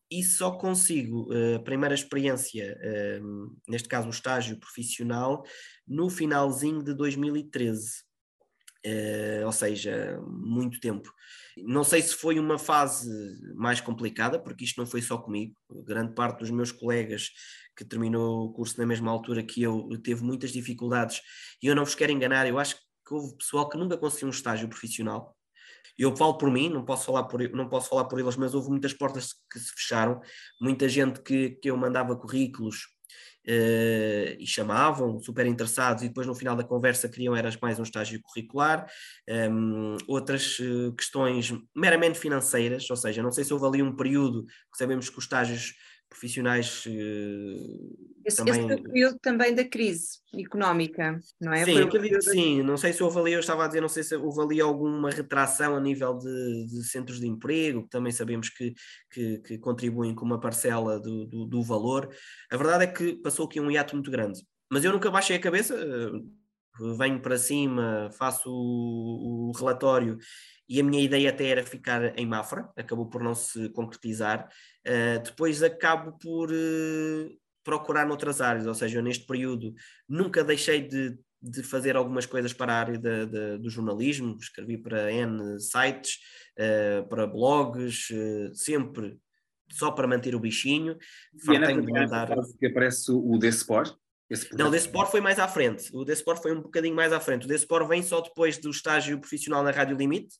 e 0.09 0.23
só 0.23 0.51
consigo 0.51 1.27
a 1.55 1.59
primeira 1.59 1.93
experiência, 1.93 2.79
ehm, 2.81 3.47
neste 3.67 3.87
caso 3.87 4.07
o 4.07 4.11
estágio 4.11 4.57
profissional, 4.57 5.43
no 5.85 6.09
finalzinho 6.09 6.81
de 6.81 6.95
2013 6.95 8.08
Uh, 8.85 9.45
ou 9.45 9.51
seja, 9.51 10.21
muito 10.25 10.79
tempo. 10.79 11.13
Não 11.57 11.83
sei 11.83 12.01
se 12.01 12.15
foi 12.15 12.39
uma 12.39 12.57
fase 12.57 13.09
mais 13.55 13.81
complicada, 13.81 14.39
porque 14.39 14.63
isto 14.63 14.77
não 14.77 14.87
foi 14.87 15.01
só 15.01 15.17
comigo. 15.17 15.53
Grande 15.85 16.13
parte 16.13 16.39
dos 16.39 16.49
meus 16.49 16.71
colegas 16.71 17.29
que 17.75 17.83
terminou 17.83 18.45
o 18.45 18.53
curso 18.53 18.79
na 18.79 18.85
mesma 18.85 19.11
altura 19.11 19.43
que 19.43 19.61
eu 19.61 19.89
teve 20.01 20.23
muitas 20.23 20.51
dificuldades. 20.51 21.21
E 21.61 21.67
eu 21.67 21.75
não 21.75 21.83
vos 21.83 21.95
quero 21.95 22.11
enganar, 22.11 22.47
eu 22.47 22.57
acho 22.57 22.75
que 22.75 23.13
houve 23.13 23.35
pessoal 23.37 23.67
que 23.67 23.77
nunca 23.77 23.97
conseguiu 23.97 24.27
um 24.27 24.31
estágio 24.31 24.69
profissional. 24.69 25.35
Eu 25.97 26.15
falo 26.15 26.37
por 26.37 26.49
mim, 26.49 26.69
não 26.69 26.85
posso 26.85 27.05
falar 27.05 27.25
por, 27.25 27.41
não 27.51 27.67
posso 27.67 27.89
falar 27.89 28.05
por 28.05 28.19
eles, 28.19 28.37
mas 28.37 28.53
houve 28.53 28.69
muitas 28.69 28.93
portas 28.93 29.33
que 29.51 29.59
se 29.59 29.73
fecharam, 29.73 30.21
muita 30.61 30.87
gente 30.87 31.21
que, 31.21 31.51
que 31.51 31.69
eu 31.69 31.75
mandava 31.75 32.15
currículos 32.15 32.87
uh, 33.49 34.35
e 34.39 34.45
chamavam, 34.45 35.19
super 35.19 35.45
interessados, 35.45 36.03
e 36.03 36.07
depois 36.07 36.27
no 36.27 36.35
final 36.35 36.55
da 36.55 36.63
conversa 36.63 37.09
queriam 37.09 37.35
era 37.35 37.49
mais 37.61 37.79
um 37.79 37.83
estágio 37.83 38.21
curricular, 38.21 38.85
um, 39.27 39.33
ehm, 39.33 39.97
outras 40.07 40.59
uh, 40.59 40.93
questões 40.95 41.51
meramente 41.75 42.19
financeiras, 42.19 42.89
ou 42.89 42.95
seja, 42.95 43.23
não 43.23 43.31
sei 43.31 43.43
se 43.43 43.53
houve 43.53 43.65
ali 43.65 43.83
um 43.83 43.95
período 43.95 44.45
que 44.45 44.77
sabemos 44.77 45.09
que 45.09 45.17
os 45.17 45.23
estágios 45.23 45.73
profissionais 46.09 46.85
uh, 46.87 48.09
esse, 48.25 48.37
também... 48.37 48.53
Esse 48.53 48.63
foi 48.63 48.75
o 48.75 48.83
período 48.83 49.19
também 49.19 49.55
da 49.55 49.63
crise 49.63 50.19
económica, 50.33 51.19
não 51.39 51.53
é? 51.53 51.63
Sim, 51.65 51.81
acredito 51.81 52.19
que 52.19 52.31
sim. 52.31 52.61
Não 52.61 52.77
sei 52.77 52.93
se 52.93 53.03
houve 53.03 53.19
ali, 53.19 53.33
eu 53.33 53.39
estava 53.39 53.65
a 53.65 53.67
dizer, 53.67 53.81
não 53.81 53.89
sei 53.89 54.03
se 54.03 54.15
houve 54.15 54.41
ali 54.41 54.61
alguma 54.61 55.09
retração 55.09 55.75
a 55.75 55.79
nível 55.79 56.17
de, 56.17 56.67
de 56.67 56.83
centros 56.83 57.19
de 57.19 57.27
emprego, 57.27 57.83
que 57.83 57.89
também 57.89 58.11
sabemos 58.11 58.49
que, 58.49 58.73
que, 59.11 59.39
que 59.39 59.57
contribuem 59.57 60.13
com 60.13 60.25
uma 60.25 60.39
parcela 60.39 60.99
do, 60.99 61.25
do, 61.25 61.45
do, 61.45 61.63
valor. 61.63 62.09
A 62.51 62.57
verdade 62.57 62.83
é 62.83 62.87
que 62.87 63.13
passou 63.15 63.45
aqui 63.45 63.59
um 63.59 63.71
hiato 63.71 63.95
muito 63.95 64.11
grande. 64.11 64.39
Mas 64.71 64.83
eu 64.83 64.91
nunca 64.91 65.09
baixei 65.09 65.35
a 65.35 65.39
cabeça, 65.39 65.73
eh, 65.75 66.11
venho 66.97 67.19
para 67.21 67.37
cima, 67.37 68.09
faço 68.11 68.49
o, 68.49 69.49
o 69.49 69.51
relatório 69.57 70.17
e 70.69 70.79
a 70.79 70.83
minha 70.83 71.01
ideia 71.01 71.31
até 71.31 71.47
era 71.47 71.63
ficar 71.63 72.17
em 72.17 72.27
Mafra, 72.27 72.69
acabou 72.77 73.09
por 73.09 73.23
não 73.23 73.33
se 73.33 73.69
concretizar. 73.69 74.47
Uh, 74.87 75.23
depois 75.23 75.63
acabo 75.63 76.17
por 76.19 76.51
uh, 76.51 77.29
procurar 77.63 78.05
noutras 78.05 78.39
áreas, 78.39 78.67
ou 78.67 78.75
seja, 78.75 79.01
neste 79.01 79.25
período 79.25 79.73
nunca 80.07 80.43
deixei 80.43 80.87
de, 80.87 81.17
de 81.41 81.63
fazer 81.63 81.95
algumas 81.95 82.27
coisas 82.27 82.53
para 82.53 82.71
a 82.71 82.79
área 82.79 82.97
de, 82.99 83.25
de, 83.25 83.57
do 83.57 83.69
jornalismo, 83.69 84.37
escrevi 84.39 84.77
para 84.77 85.11
N 85.11 85.59
sites, 85.59 86.19
uh, 86.59 87.07
para 87.09 87.25
blogs, 87.25 88.07
sempre 88.53 89.17
só 89.71 89.91
para 89.91 90.07
manter 90.07 90.35
o 90.35 90.39
bichinho. 90.39 90.97
E 91.47 91.55
é 91.55 91.59
nessa 91.59 91.81
mandar... 91.81 92.35
que 92.59 92.67
aparece 92.67 93.11
o 93.11 93.37
Desport? 93.37 93.95
Não, 94.53 94.67
o 94.67 94.71
Desport 94.71 95.09
foi 95.09 95.21
mais 95.21 95.39
à 95.39 95.47
frente. 95.47 95.89
O 95.93 96.05
Desport 96.05 96.41
foi 96.41 96.53
um 96.53 96.61
bocadinho 96.61 96.95
mais 96.95 97.11
à 97.11 97.19
frente. 97.19 97.45
O 97.45 97.47
Desport 97.47 97.87
vem 97.87 98.03
só 98.03 98.21
depois 98.21 98.57
do 98.57 98.69
estágio 98.69 99.19
profissional 99.19 99.63
na 99.63 99.71
Rádio 99.71 99.97
Limite, 99.97 100.35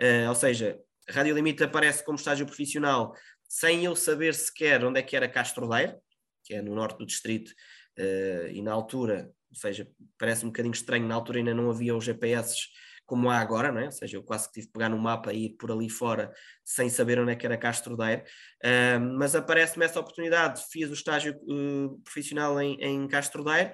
Uh, 0.00 0.28
ou 0.28 0.34
seja, 0.34 0.78
a 1.08 1.12
Rádio 1.12 1.34
Limite 1.34 1.64
aparece 1.64 2.04
como 2.04 2.16
estágio 2.16 2.46
profissional 2.46 3.14
sem 3.48 3.84
eu 3.84 3.96
saber 3.96 4.34
sequer 4.34 4.84
onde 4.84 5.00
é 5.00 5.02
que 5.02 5.16
era 5.16 5.28
Castro 5.28 5.68
Daire, 5.68 5.96
que 6.44 6.54
é 6.54 6.62
no 6.62 6.74
norte 6.74 6.98
do 6.98 7.06
distrito, 7.06 7.50
uh, 7.98 8.48
e 8.48 8.62
na 8.62 8.72
altura, 8.72 9.30
ou 9.50 9.56
seja, 9.56 9.88
parece 10.16 10.44
um 10.44 10.50
bocadinho 10.50 10.72
estranho, 10.72 11.08
na 11.08 11.14
altura 11.14 11.38
ainda 11.38 11.54
não 11.54 11.70
havia 11.70 11.96
os 11.96 12.04
GPS 12.04 12.54
como 13.08 13.30
há 13.30 13.38
agora, 13.38 13.72
não 13.72 13.80
é? 13.80 13.86
ou 13.86 13.90
seja, 13.90 14.18
eu 14.18 14.22
quase 14.22 14.48
que 14.48 14.54
tive 14.54 14.66
que 14.66 14.72
pegar 14.74 14.90
no 14.90 14.98
mapa 14.98 15.32
e 15.32 15.46
ir 15.46 15.56
por 15.56 15.72
ali 15.72 15.88
fora 15.88 16.30
sem 16.62 16.90
saber 16.90 17.18
onde 17.18 17.32
é 17.32 17.34
que 17.34 17.46
era 17.46 17.56
Castro 17.56 17.96
Daire, 17.96 18.22
uh, 18.62 19.00
mas 19.18 19.34
aparece-me 19.34 19.86
essa 19.86 19.98
oportunidade, 19.98 20.62
fiz 20.70 20.90
o 20.90 20.92
estágio 20.92 21.34
uh, 21.34 21.98
profissional 22.04 22.60
em, 22.60 22.76
em 22.82 23.08
Castro 23.08 23.42
Daire, 23.42 23.72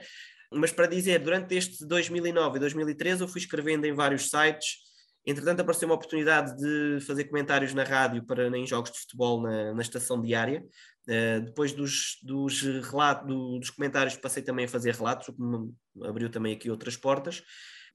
mas 0.53 0.71
para 0.71 0.87
dizer, 0.87 1.19
durante 1.19 1.53
este 1.53 1.85
2009 1.85 2.59
e 2.59 2.61
2013 2.61 3.23
eu 3.23 3.29
fui 3.29 3.41
escrevendo 3.41 3.85
em 3.85 3.93
vários 3.93 4.31
sites, 4.31 4.85
Entretanto, 5.27 5.61
apareceu 5.61 5.89
uma 5.89 5.95
oportunidade 5.95 6.55
de 6.55 7.01
fazer 7.07 7.25
comentários 7.25 7.73
na 7.73 7.83
rádio 7.83 8.23
para 8.27 8.47
em 8.59 8.67
jogos 8.67 8.91
de 8.91 8.99
futebol 8.99 9.41
na, 9.41 9.73
na 9.73 9.81
estação 9.81 10.21
diária. 10.21 10.63
Uh, 11.09 11.41
depois 11.47 11.73
dos, 11.73 12.19
dos, 12.23 12.61
relatos, 12.61 13.27
do, 13.27 13.59
dos 13.59 13.71
comentários, 13.71 14.17
passei 14.17 14.43
também 14.43 14.67
a 14.67 14.69
fazer 14.69 14.95
relatos, 14.95 15.29
o 15.29 15.33
que 15.33 15.43
me 15.43 15.73
abriu 16.07 16.29
também 16.29 16.55
aqui 16.55 16.71
outras 16.71 16.95
portas. 16.97 17.43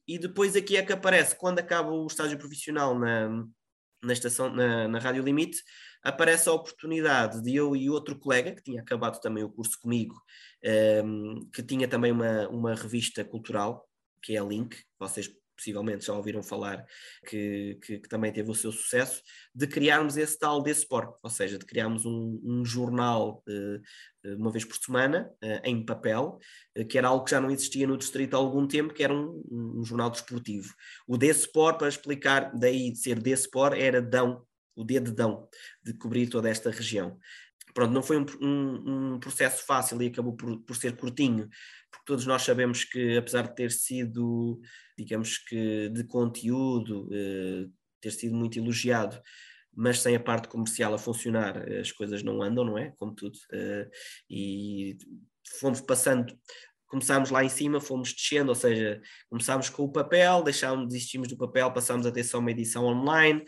E 0.10 0.18
depois 0.18 0.56
aqui 0.56 0.76
é 0.76 0.82
que 0.84 0.92
aparece, 0.92 1.36
quando 1.36 1.60
acaba 1.60 1.92
o 1.92 2.08
estágio 2.08 2.36
profissional 2.36 2.98
na, 2.98 3.30
na, 4.02 4.12
estação, 4.12 4.50
na, 4.50 4.88
na 4.88 4.98
Rádio 4.98 5.22
Limite, 5.22 5.62
aparece 6.02 6.50
a 6.50 6.54
oportunidade 6.54 7.44
de 7.44 7.56
eu 7.56 7.76
e 7.76 7.92
outro 7.92 8.18
colega, 8.18 8.56
que 8.56 8.64
tinha 8.64 8.82
acabado 8.82 9.22
também 9.22 9.44
o 9.44 9.52
curso 9.52 9.80
comigo, 9.80 10.16
um, 10.66 10.68
ehm, 10.68 11.50
que 11.54 11.62
tinha 11.62 11.88
também 11.88 12.12
uma, 12.12 12.50
uma 12.50 12.74
revista 12.74 13.24
cultural, 13.24 13.88
que 14.24 14.36
é 14.36 14.40
a 14.40 14.44
Link, 14.44 14.76
vocês 14.98 15.30
possivelmente 15.60 16.06
já 16.06 16.14
ouviram 16.14 16.42
falar, 16.42 16.86
que, 17.28 17.78
que, 17.84 18.00
que, 18.00 18.10
também 18.10 18.32
teve 18.32 18.50
o 18.50 18.56
seu 18.56 18.72
sucesso, 18.72 19.22
de 19.54 19.68
criarmos 19.68 20.16
esse 20.16 20.40
tal 20.40 20.64
desse 20.64 20.82
suporte, 20.82 21.18
ou 21.22 21.30
seja, 21.30 21.60
de 21.60 21.66
criarmos 21.66 22.06
um, 22.06 22.40
um 22.44 22.66
jornal 22.66 23.44
uh, 23.48 24.36
uma 24.38 24.52
vez 24.52 24.64
por 24.64 24.78
semana, 24.78 25.30
uh, 25.44 25.62
em 25.66 25.86
papel, 25.86 26.40
uh, 26.78 26.88
que 26.88 26.98
era 26.98 27.10
algo 27.10 27.26
que 27.26 27.32
já 27.32 27.42
não 27.42 27.52
existia 27.52 27.86
no 27.86 27.98
distrito 27.98 28.36
há 28.36 28.38
algum 28.38 28.66
tempo, 28.66 28.94
que 28.94 29.04
era 29.04 29.14
um, 29.14 29.44
um 29.52 29.84
jornal 29.84 30.10
desportivo. 30.10 30.74
O 31.06 31.18
Despor, 31.18 31.78
para 31.78 31.90
explicar, 31.90 32.52
daí 32.58 32.92
de 32.92 32.98
ser 32.98 33.20
Despor, 33.20 33.74
era 33.74 34.02
Dão, 34.02 34.46
o 34.76 34.86
de 34.86 35.00
Dão, 35.00 35.48
de 35.84 35.94
cobrir 35.94 36.30
toda 36.30 36.50
esta 36.50 36.72
região. 36.72 37.20
Pronto, 37.74 37.94
não 37.94 38.02
foi 38.02 38.18
um, 38.18 38.26
um, 38.42 39.14
um 39.14 39.20
processo 39.20 39.66
fácil 39.66 40.02
e 40.02 40.08
acabou 40.08 40.36
por, 40.36 40.60
por 40.62 40.76
ser 40.76 40.96
curtinho, 40.96 41.48
todos 42.10 42.26
nós 42.26 42.42
sabemos 42.42 42.84
que, 42.84 43.16
apesar 43.18 43.44
de 43.44 43.56
ter 43.56 43.72
sido, 43.72 44.60
digamos 44.98 45.38
que, 45.38 45.90
de 45.90 46.04
conteúdo, 46.06 47.08
eh, 47.14 47.68
ter 48.02 48.10
sido 48.10 48.36
muito 48.36 48.58
elogiado, 48.58 49.22
mas 49.72 50.00
sem 50.02 50.16
a 50.16 50.20
parte 50.20 50.48
comercial 50.48 50.92
a 50.92 50.98
funcionar, 50.98 51.56
as 51.80 51.92
coisas 51.92 52.24
não 52.24 52.42
andam, 52.42 52.66
não 52.66 52.80
é? 52.80 52.92
Como 52.98 53.14
tudo. 53.14 53.38
Eh, 53.54 53.88
e 54.28 54.98
fomos 55.60 55.82
passando 55.82 56.36
começámos 56.88 57.30
lá 57.30 57.44
em 57.44 57.50
cima, 57.50 57.80
fomos 57.80 58.12
descendo, 58.12 58.50
ou 58.50 58.56
seja, 58.56 59.00
começámos 59.30 59.70
com 59.70 59.84
o 59.84 59.92
papel, 59.92 60.42
deixámos, 60.42 60.88
desistimos 60.88 61.28
do 61.28 61.38
papel, 61.38 61.72
passámos 61.72 62.08
a 62.08 62.12
ter 62.12 62.24
só 62.24 62.40
uma 62.40 62.50
edição 62.50 62.86
online 62.86 63.46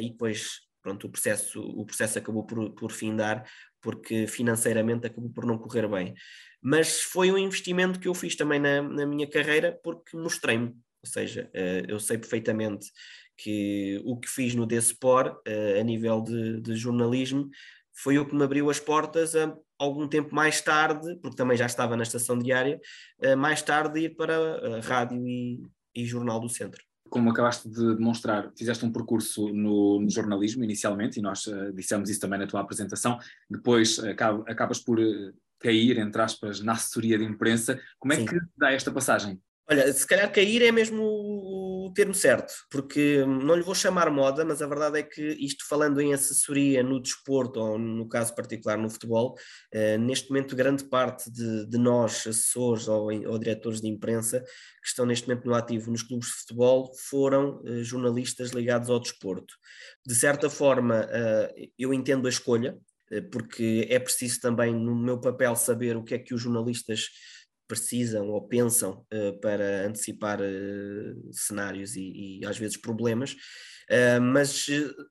e 0.00 0.10
depois 0.10 0.62
pronto, 0.82 1.06
o 1.06 1.10
processo, 1.10 1.60
o 1.60 1.86
processo 1.86 2.18
acabou 2.18 2.44
por, 2.44 2.74
por 2.74 2.90
findar 2.90 3.48
porque 3.80 4.26
financeiramente 4.26 5.06
acabou 5.06 5.30
por 5.30 5.46
não 5.46 5.58
correr 5.58 5.86
bem 5.88 6.12
mas 6.66 7.00
foi 7.00 7.30
um 7.30 7.38
investimento 7.38 8.00
que 8.00 8.08
eu 8.08 8.14
fiz 8.14 8.34
também 8.34 8.58
na, 8.58 8.82
na 8.82 9.06
minha 9.06 9.30
carreira 9.30 9.78
porque 9.84 10.16
mostrei-me, 10.16 10.70
ou 10.70 11.08
seja, 11.08 11.48
uh, 11.54 11.84
eu 11.86 12.00
sei 12.00 12.18
perfeitamente 12.18 12.90
que 13.36 14.02
o 14.04 14.18
que 14.18 14.28
fiz 14.28 14.52
no 14.56 14.66
Despor 14.66 15.28
uh, 15.28 15.80
a 15.80 15.82
nível 15.84 16.20
de, 16.20 16.60
de, 16.60 16.74
jornalismo 16.74 17.48
foi 17.94 18.18
o 18.18 18.26
que 18.26 18.34
me 18.34 18.42
abriu 18.42 18.68
as 18.68 18.80
portas 18.80 19.36
a 19.36 19.56
algum 19.78 20.08
tempo 20.08 20.34
mais 20.34 20.60
tarde, 20.60 21.16
porque 21.22 21.36
também 21.36 21.56
já 21.56 21.66
estava 21.66 21.96
na 21.96 22.02
estação 22.02 22.36
diária, 22.36 22.80
uh, 23.24 23.36
mais 23.36 23.62
tarde 23.62 24.00
ir 24.00 24.16
para 24.16 24.80
rádio 24.80 25.24
e, 25.24 25.62
e 25.94 26.04
jornal 26.04 26.40
do 26.40 26.48
centro. 26.48 26.82
Como 27.08 27.30
acabaste 27.30 27.68
de 27.68 27.94
demonstrar, 27.94 28.50
fizeste 28.58 28.84
um 28.84 28.92
percurso 28.92 29.52
no, 29.52 30.00
no 30.00 30.10
jornalismo 30.10 30.64
inicialmente, 30.64 31.20
e 31.20 31.22
nós 31.22 31.46
uh, 31.46 31.72
dissemos 31.72 32.10
isso 32.10 32.18
também 32.18 32.40
na 32.40 32.46
tua 32.48 32.60
apresentação, 32.60 33.20
depois 33.48 34.00
acabas 34.00 34.80
por 34.80 34.98
uh, 34.98 35.32
cair, 35.60 35.98
entre 35.98 36.22
aspas, 36.22 36.60
na 36.60 36.72
assessoria 36.72 37.18
de 37.18 37.24
imprensa. 37.24 37.80
Como 37.98 38.12
é 38.12 38.16
Sim. 38.16 38.26
que 38.26 38.38
dá 38.56 38.72
esta 38.72 38.90
passagem? 38.90 39.40
Olha, 39.68 39.92
se 39.92 40.06
calhar 40.06 40.32
cair 40.32 40.62
é 40.62 40.70
mesmo 40.70 41.02
o 41.02 41.92
termo 41.92 42.14
certo, 42.14 42.52
porque 42.70 43.24
não 43.26 43.56
lhe 43.56 43.62
vou 43.62 43.74
chamar 43.74 44.08
moda, 44.12 44.44
mas 44.44 44.62
a 44.62 44.66
verdade 44.66 45.00
é 45.00 45.02
que 45.02 45.20
isto 45.40 45.66
falando 45.68 46.00
em 46.00 46.14
assessoria 46.14 46.84
no 46.84 47.02
desporto, 47.02 47.58
ou 47.58 47.76
no 47.76 48.08
caso 48.08 48.32
particular 48.32 48.78
no 48.78 48.88
futebol, 48.88 49.34
eh, 49.72 49.98
neste 49.98 50.28
momento 50.28 50.54
grande 50.54 50.84
parte 50.84 51.28
de, 51.32 51.66
de 51.66 51.78
nós, 51.78 52.18
assessores 52.28 52.86
ou, 52.86 53.12
ou, 53.28 53.38
diretores 53.40 53.80
de 53.80 53.88
imprensa, 53.88 54.40
que 54.40 54.88
estão 54.88 55.04
neste 55.04 55.26
momento 55.26 55.46
no 55.46 55.54
ativo 55.54 55.90
nos 55.90 56.04
clubes 56.04 56.28
de 56.28 56.34
futebol, 56.34 56.92
foram 57.08 57.60
eh, 57.66 57.82
jornalistas 57.82 58.50
ligados 58.50 58.88
ao 58.88 59.00
desporto. 59.00 59.52
De 60.06 60.14
certa 60.14 60.48
forma, 60.48 61.08
eh, 61.10 61.70
eu 61.76 61.92
entendo 61.92 62.26
a 62.26 62.30
escolha, 62.30 62.78
porque 63.30 63.86
é 63.88 63.98
preciso 63.98 64.40
também, 64.40 64.74
no 64.74 64.94
meu 64.94 65.20
papel, 65.20 65.54
saber 65.54 65.96
o 65.96 66.02
que 66.02 66.14
é 66.14 66.18
que 66.18 66.34
os 66.34 66.40
jornalistas 66.40 67.08
precisam 67.66 68.28
ou 68.28 68.46
pensam 68.46 69.04
uh, 69.12 69.38
para 69.40 69.86
antecipar 69.86 70.40
uh, 70.40 71.32
cenários 71.32 71.96
e, 71.96 72.40
e, 72.40 72.46
às 72.46 72.58
vezes 72.58 72.76
problemas, 72.76 73.32
uh, 73.32 74.20
mas 74.20 74.66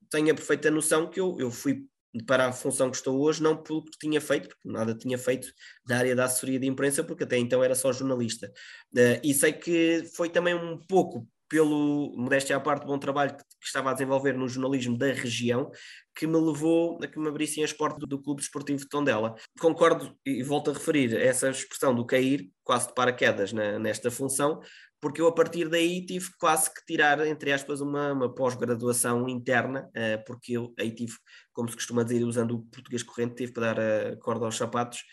tenho 0.10 0.32
a 0.32 0.36
perfeita 0.36 0.72
noção 0.72 1.10
que 1.10 1.20
eu, 1.20 1.36
eu 1.40 1.52
fui 1.52 1.86
para 2.26 2.48
a 2.48 2.54
função 2.54 2.90
que 2.90 2.96
estou 2.96 3.22
hoje, 3.22 3.44
não 3.44 3.62
pelo 3.62 3.84
que 3.84 3.98
tinha 4.00 4.22
feito, 4.22 4.48
porque 4.48 4.70
nada 4.70 4.96
tinha 4.96 5.18
feito 5.18 5.50
na 5.86 5.98
área 5.98 6.16
da 6.16 6.24
assessoria 6.24 6.58
de 6.58 6.66
imprensa, 6.66 7.04
porque 7.04 7.26
até 7.26 7.38
então 7.38 7.62
era 7.62 7.76
só 7.76 7.92
jornalista. 7.92 8.50
e 9.22 9.34
sei 9.34 9.52
que 9.52 10.02
foi 10.16 10.30
também 10.30 10.56
um 10.56 10.78
pouco 10.88 11.28
pelo, 11.48 12.14
modéstia 12.18 12.56
à 12.56 12.60
parte, 12.60 12.86
bom 12.86 12.98
trabalho 12.98 13.36
que, 13.36 13.44
que, 13.44 13.66
estava 13.66 13.92
a 13.92 13.94
desenvolver 13.94 14.34
no 14.34 14.48
jornalismo 14.48 14.98
da 14.98 15.08
região, 15.08 15.72
que 16.16 16.26
me 16.26 16.38
levou 16.38 16.98
a 17.04 17.08
que 17.08 17.20
me 17.20 17.28
abrissem 17.28 17.64
as 17.64 17.74
portas 17.74 18.08
do, 18.08 18.22
Clube 18.22 18.42
Esportivo 18.42 18.80
de 18.80 18.90
Tondela. 18.90 19.36
Concordo 19.60 20.16
e 20.26 20.42
volto 20.44 20.72
a 20.72 20.74
referir 20.74 21.16
essa 21.16 21.50
expressão 21.50 21.94
do 21.94 22.06
cair, 22.06 22.50
quase 22.64 22.88
de 22.88 22.94
paraquedas 22.94 23.54
na, 23.54 23.78
nesta 23.78 24.10
função, 24.10 24.62
porque 25.00 25.22
eu 25.22 25.28
a 25.28 25.34
partir 25.34 25.70
daí 25.70 26.06
tive 26.06 26.30
quase 26.40 26.74
que 26.74 26.84
tirar, 26.86 27.26
entre 27.28 27.52
aspas, 27.52 27.80
uma, 27.82 28.12
uma 28.12 28.34
pós-graduação 28.34 29.30
interna, 29.30 29.90
uh, 29.90 30.26
porque 30.26 30.54
eu 30.54 30.74
aí 30.80 30.90
tive, 30.90 31.14
como 31.54 31.70
se 31.70 31.76
costuma 31.76 32.04
dizer, 32.04 32.24
usando 32.24 32.56
o 32.56 32.64
português 32.64 33.04
corrente, 33.04 33.36
tive 33.36 33.54
que 33.54 33.60
dar 33.60 33.80
a 33.80 34.18
corda 34.18 34.46
aos 34.46 34.58
sapatos, 34.58 35.04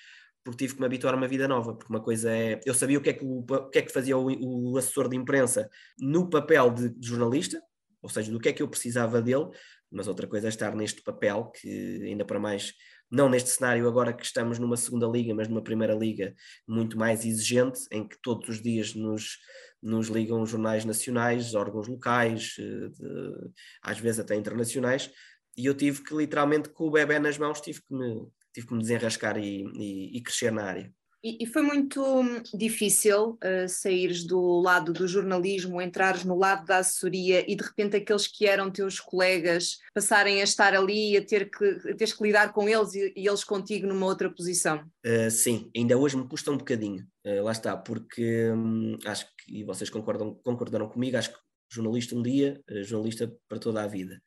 porque 0.45 0.65
tive 0.65 0.75
que 0.75 0.81
me 0.81 0.87
habituar 0.87 1.15
a 1.15 1.17
uma 1.17 1.29
vida 1.29 1.47
nova, 1.47 1.75
porque 1.75 1.93
uma 1.93 2.03
coisa 2.03 2.31
é, 2.31 2.61
eu 2.65 2.75
sabia 2.75 2.99
o 2.99 3.01
que 3.01 3.11
é 3.11 3.13
que, 3.13 3.25
o, 3.25 3.41
o 3.41 3.69
que, 3.71 3.79
é 3.79 3.83
que 3.83 3.93
fazia 3.93 4.17
o, 4.17 4.73
o, 4.73 4.77
assessor 4.77 5.09
de 5.09 5.17
imprensa 5.17 5.69
no 5.99 6.29
papel 6.29 6.71
de, 6.71 6.95
jornalista, 7.01 7.63
ou 8.01 8.09
seja, 8.09 8.33
do 8.33 8.41
que 8.41 8.49
é 8.49 8.53
que 8.53 8.63
eu 8.63 8.69
precisava 8.69 9.23
dele, 9.23 9.49
mas 9.91 10.09
outra 10.09 10.27
coisa 10.27 10.49
é 10.49 10.49
estar 10.49 10.75
neste 10.75 11.03
papel, 11.03 11.53
que 11.55 12.03
ainda 12.05 12.25
para 12.25 12.41
mais, 12.41 12.73
não 13.11 13.29
neste 13.29 13.51
cenário 13.51 13.87
agora 13.87 14.13
que 14.13 14.25
estamos 14.25 14.59
numa 14.59 14.77
segunda 14.77 15.07
liga, 15.07 15.35
mas 15.35 15.49
numa 15.49 15.63
primeira 15.63 15.95
liga 15.95 16.35
muito 16.67 16.99
mais 16.99 17.25
exigente, 17.25 17.81
em 17.93 18.07
que 18.07 18.17
todos 18.21 18.49
os 18.49 18.61
dias 18.61 18.95
nos, 18.95 19.39
nos 19.81 20.09
ligam 20.09 20.45
jornais 20.45 20.85
nacionais, 20.85 21.55
órgãos 21.55 21.87
locais, 21.87 22.57
eh, 22.59 22.89
de, 22.89 23.51
às 23.83 23.99
vezes 23.99 24.21
até 24.21 24.35
internacionais, 24.35 25.11
e 25.57 25.67
eu 25.67 25.75
tive 25.75 26.03
que 26.03 26.15
literalmente 26.15 26.71
com 26.71 26.87
o 26.87 26.91
bebê 26.91 27.19
nas 27.19 27.37
mãos 27.37 27.61
tive 27.61 27.83
que 27.83 27.95
me, 27.95 28.27
tive 28.53 28.67
que 28.67 28.75
me 28.75 28.81
desenrascar 28.81 29.39
e, 29.39 29.65
e, 29.75 30.17
e 30.17 30.23
crescer 30.23 30.53
na 30.53 30.65
área. 30.65 30.93
E, 31.25 31.45
e 31.45 31.47
foi 31.47 31.63
muito 31.63 32.03
hum, 32.03 32.43
difícil 32.53 33.39
uh, 33.45 33.69
saíres 33.69 34.25
do 34.25 34.61
lado 34.61 34.93
do 34.93 35.07
jornalismo, 35.07 35.81
entrares 35.81 36.25
no 36.25 36.37
lado 36.37 36.67
da 36.67 36.79
assessoria 36.79 37.49
e 37.49 37.55
de 37.55 37.63
repente 37.63 37.97
aqueles 37.97 38.27
que 38.27 38.45
eram 38.45 38.73
teus 38.73 38.99
colegas 38.99 39.79
passarem 39.95 40.41
a 40.41 40.45
estar 40.45 40.75
ali 40.75 41.13
e 41.13 41.17
a 41.17 41.25
ter 41.25 41.49
que, 41.49 41.65
a 41.65 41.95
teres 41.95 42.13
que 42.13 42.25
lidar 42.25 42.53
com 42.53 42.69
eles 42.69 42.95
e, 42.95 43.13
e 43.17 43.29
eles 43.29 43.45
contigo 43.45 43.87
numa 43.87 44.07
outra 44.07 44.29
posição? 44.29 44.85
Uh, 45.07 45.31
sim, 45.31 45.71
ainda 45.77 45.97
hoje 45.97 46.17
me 46.17 46.27
custa 46.27 46.51
um 46.51 46.57
bocadinho, 46.57 47.07
uh, 47.25 47.45
lá 47.45 47.53
está, 47.53 47.77
porque 47.77 48.51
hum, 48.51 48.99
acho 49.07 49.25
que, 49.27 49.61
e 49.61 49.65
vocês 49.65 49.89
concordam, 49.89 50.35
concordaram 50.43 50.89
comigo, 50.89 51.17
acho 51.17 51.31
que 51.31 51.39
jornalista 51.73 52.15
um 52.15 52.23
dia, 52.23 52.61
jornalista 52.85 53.33
para 53.49 53.59
toda 53.59 53.83
a 53.83 53.87
vida 53.87 54.21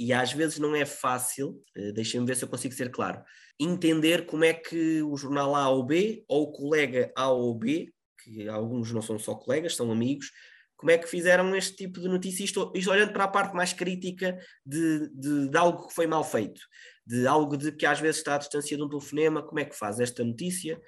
e 0.00 0.14
às 0.14 0.32
vezes 0.32 0.58
não 0.58 0.74
é 0.74 0.86
fácil, 0.86 1.62
uh, 1.76 1.92
deixem-me 1.92 2.26
ver 2.26 2.34
se 2.34 2.42
eu 2.42 2.48
consigo 2.48 2.72
ser 2.74 2.90
claro, 2.90 3.22
entender 3.58 4.24
como 4.24 4.44
é 4.44 4.54
que 4.54 5.02
o 5.02 5.14
jornal 5.14 5.54
A 5.54 5.68
ou 5.68 5.84
B, 5.84 6.24
ou 6.26 6.44
o 6.44 6.52
colega 6.52 7.12
A 7.14 7.28
ou 7.30 7.54
B, 7.54 7.92
que 8.24 8.48
alguns 8.48 8.90
não 8.92 9.02
são 9.02 9.18
só 9.18 9.34
colegas, 9.34 9.76
são 9.76 9.92
amigos, 9.92 10.30
como 10.74 10.90
é 10.90 10.96
que 10.96 11.06
fizeram 11.06 11.54
este 11.54 11.76
tipo 11.76 12.00
de 12.00 12.08
notícia, 12.08 12.42
isto, 12.42 12.72
isto 12.74 12.90
olhando 12.90 13.12
para 13.12 13.24
a 13.24 13.28
parte 13.28 13.54
mais 13.54 13.74
crítica 13.74 14.38
de, 14.64 15.10
de, 15.10 15.50
de, 15.50 15.58
algo 15.58 15.86
que 15.86 15.94
foi 15.94 16.06
mal 16.06 16.24
feito, 16.24 16.62
de 17.06 17.26
algo 17.26 17.54
de 17.54 17.70
que 17.70 17.84
às 17.84 18.00
vezes 18.00 18.16
está 18.18 18.36
à 18.36 18.38
distância 18.38 18.74
de 18.74 18.82
um 18.82 18.88
telefonema, 18.88 19.46
como 19.46 19.60
é 19.60 19.66
que 19.66 19.76
faz 19.76 20.00
esta 20.00 20.24
notícia? 20.24 20.80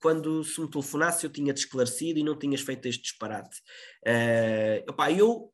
Quando 0.00 0.42
se 0.42 0.60
me 0.60 0.70
telefonasse 0.70 1.24
eu 1.24 1.30
tinha-te 1.30 1.58
esclarecido 1.58 2.18
e 2.18 2.24
não 2.24 2.38
tinhas 2.38 2.60
feito 2.60 2.86
este 2.86 3.02
disparate. 3.02 3.58
Uh, 4.06 5.10
eu 5.16 5.52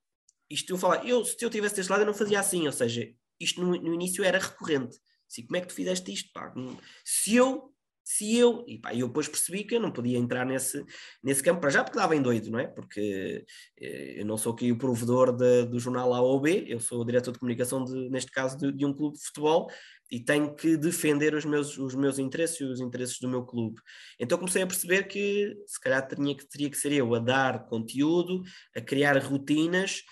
isto 0.49 0.73
eu 0.73 0.79
falar, 0.79 1.07
eu, 1.07 1.25
se 1.25 1.45
eu 1.45 1.51
tivesse 1.51 1.77
deste 1.77 1.91
lado 1.91 2.03
eu 2.03 2.07
não 2.07 2.15
fazia 2.15 2.39
assim, 2.39 2.67
ou 2.67 2.73
seja, 2.73 3.09
isto 3.41 3.61
no, 3.61 3.73
no 3.73 3.95
início 3.95 4.25
era 4.25 4.39
recorrente. 4.39 4.97
Assim, 5.29 5.45
como 5.45 5.57
é 5.57 5.61
que 5.61 5.69
tu 5.69 5.75
fizeste 5.75 6.13
isto? 6.13 6.33
Pá? 6.33 6.55
Se 7.05 7.35
eu, 7.35 7.73
se 8.05 8.37
eu, 8.37 8.65
e 8.69 8.79
pá, 8.79 8.95
eu 8.95 9.09
depois 9.09 9.27
percebi 9.27 9.65
que 9.65 9.75
eu 9.75 9.81
não 9.81 9.91
podia 9.91 10.17
entrar 10.17 10.47
nesse, 10.47 10.85
nesse 11.23 11.43
campo 11.43 11.61
para 11.61 11.71
já, 11.71 11.83
porque 11.83 11.99
dava 11.99 12.15
em 12.15 12.23
doido, 12.23 12.51
não 12.51 12.61
é? 12.61 12.69
Porque 12.69 13.45
eh, 13.81 14.21
eu 14.21 14.25
não 14.25 14.39
sou 14.39 14.53
aqui 14.53 14.71
o 14.71 14.79
provedor 14.79 15.33
de, 15.37 15.65
do 15.65 15.81
jornal 15.81 16.15
A 16.15 16.21
ou 16.21 16.41
B, 16.41 16.65
eu 16.69 16.79
sou 16.79 17.01
o 17.01 17.05
diretor 17.05 17.33
de 17.33 17.41
comunicação, 17.41 17.83
de, 17.85 18.09
neste 18.09 18.31
caso, 18.31 18.57
de, 18.57 18.71
de 18.71 18.87
um 18.87 18.95
clube 18.95 19.19
de 19.19 19.25
futebol, 19.25 19.69
e 20.11 20.21
tenho 20.21 20.55
que 20.55 20.77
defender 20.77 21.35
os 21.35 21.45
meus, 21.45 21.77
os 21.79 21.95
meus 21.95 22.19
interesses 22.19 22.61
e 22.61 22.65
os 22.65 22.81
interesses 22.81 23.19
do 23.19 23.29
meu 23.29 23.45
clube. 23.45 23.81
Então 24.19 24.39
comecei 24.39 24.63
a 24.63 24.67
perceber 24.67 25.05
que 25.05 25.57
se 25.67 25.81
calhar 25.81 26.07
teria 26.07 26.35
que, 26.35 26.49
teria 26.49 26.71
que 26.71 26.77
ser 26.77 26.93
eu 26.93 27.15
a 27.15 27.19
dar 27.19 27.67
conteúdo, 27.67 28.43
a 28.77 28.81
criar 28.81 29.19
rotinas, 29.19 30.03